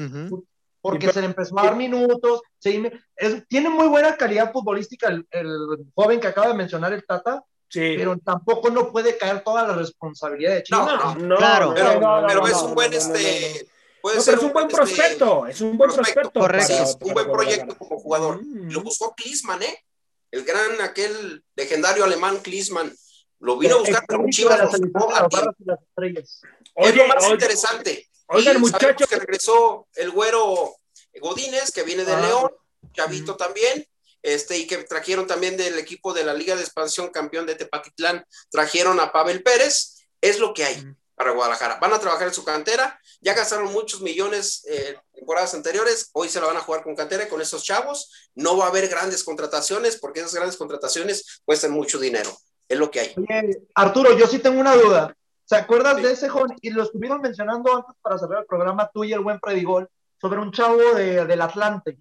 [0.80, 5.26] Porque se le empezó a dar minutos, se- es- tiene muy buena calidad futbolística el,
[5.30, 5.56] el
[5.94, 7.94] joven que acaba de mencionar el Tata, Sí.
[7.96, 10.86] pero tampoco no puede caer toda la responsabilidad de Chivas.
[10.86, 11.72] No, no, no, Claro.
[11.74, 13.66] Pero, no, no, pero no, es un buen, no, no, no, este,
[14.03, 16.30] puede No, ser pero es un buen este, prospecto, es un buen prospecto.
[16.32, 16.40] prospecto.
[16.40, 16.68] Correcto.
[16.76, 18.42] para- un buen para proyecto como jugador.
[18.44, 18.70] Mm.
[18.72, 19.84] Lo buscó Klinsmann, ¿eh?
[20.30, 22.94] El gran, aquel legendario alemán Klinsmann.
[23.40, 26.40] Lo vino a buscar, técnico Chivas las las estrellas.
[26.76, 28.09] es lo más oye, interesante.
[28.26, 29.09] oigan, muchachos.
[29.09, 30.74] que regresó el güero
[31.20, 32.20] Godínez, que viene de Ah.
[32.20, 32.50] León,
[32.94, 33.86] Chavito también,
[34.22, 38.24] este, y que trajeron también del equipo de la Liga de Expansión, campeón de Tepatitlán,
[38.50, 39.96] trajeron a Pavel Pérez.
[40.20, 40.82] Es lo que hay
[41.22, 41.78] para Guadalajara.
[41.80, 46.40] Van a trabajar en su cantera, ya gastaron muchos millones eh, temporadas anteriores, hoy se
[46.40, 48.10] la van a jugar con cantera y con esos chavos.
[48.34, 52.30] No va a haber grandes contrataciones, porque esas grandes contrataciones cuestan mucho dinero.
[52.68, 53.14] Es lo que hay.
[53.16, 55.14] Oye, Arturo, yo sí tengo una duda.
[55.44, 56.02] ¿Se acuerdas Sí.
[56.02, 56.56] de ese joven?
[56.60, 59.88] Y lo estuvieron mencionando antes para cerrar el programa, tú y el buen Predigol,
[60.20, 61.98] sobre un chavo de, del Atlante.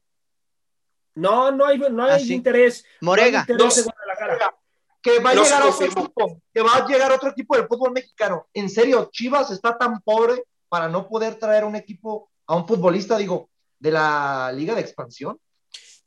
[1.15, 2.86] No, no hay, no hay Ah, interés.
[3.01, 3.45] Morega.
[3.47, 3.84] No hay interés No.
[3.84, 4.55] de Guadalajara.
[5.02, 7.91] Que va a No llegar otro equipo, que va a llegar otro equipo del fútbol
[7.91, 8.47] mexicano.
[8.54, 13.18] En serio, Chivas está tan pobre para no poder traer un equipo a un futbolista,
[13.18, 13.49] digo,
[13.80, 15.39] de la Liga de Expansión.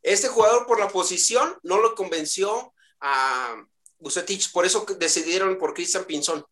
[0.03, 3.57] Este jugador por la posición no lo convenció a
[3.99, 6.45] Bucetich, por eso decidieron por Cristian Pinzón.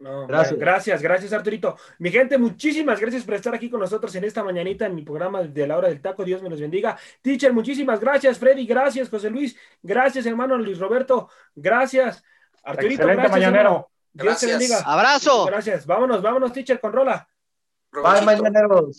[0.00, 0.58] No, Gracias.
[0.58, 0.58] gracias.
[0.58, 1.76] gracias, gracias Arturito.
[1.98, 5.42] Mi gente, muchísimas gracias por estar aquí con nosotros en esta mañanita en mi programa
[5.42, 6.24] de la hora del taco.
[6.24, 6.96] Dios me los bendiga.
[7.20, 8.38] Teacher, muchísimas gracias.
[8.38, 9.10] Freddy, gracias.
[9.10, 12.24] José Luis, gracias, hermano Luis Roberto, gracias.
[12.64, 13.30] Arturito, Excelente gracias.
[13.32, 13.68] mañanero.
[13.68, 13.90] hermano.
[14.12, 14.58] Dios te Gracias.
[14.58, 14.92] bendiga.
[14.92, 15.44] Abrazo.
[15.46, 15.86] Gracias.
[15.86, 17.28] Vámonos, vámonos, teacher, con Rola.
[17.92, 18.98] Bye, mañaneros.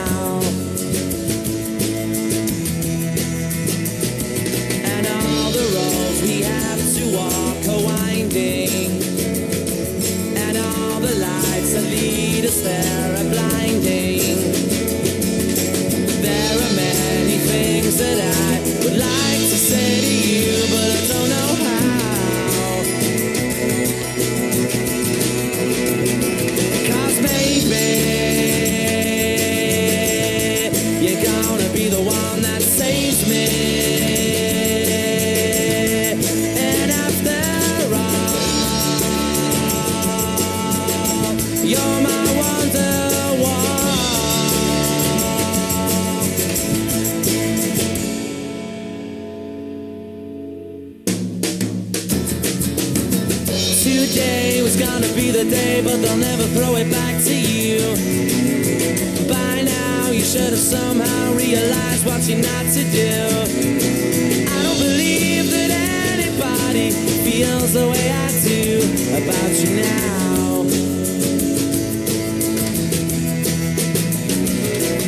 [62.01, 63.11] Realized what you're not to do.
[64.49, 65.71] I don't believe that
[66.19, 66.91] anybody
[67.23, 68.81] feels the way I do
[69.17, 70.61] about you now.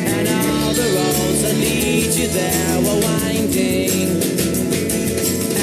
[0.06, 4.22] And all the roads that lead you there were winding.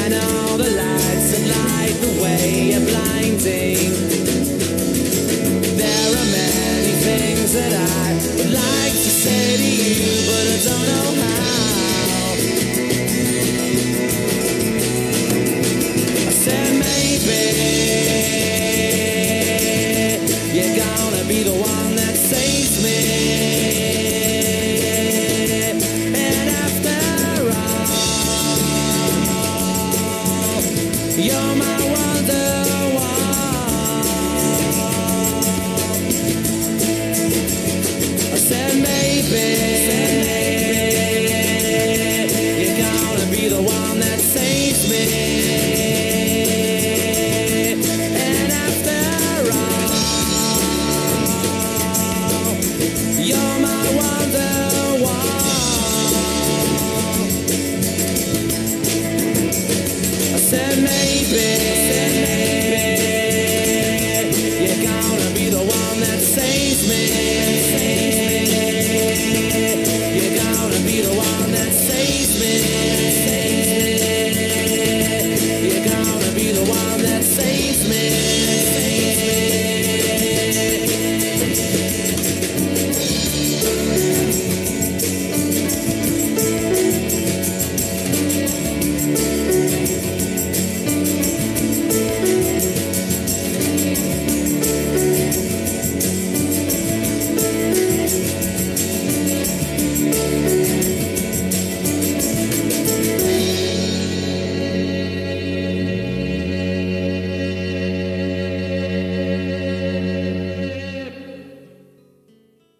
[0.02, 4.19] And all the lights that light the way are blinding.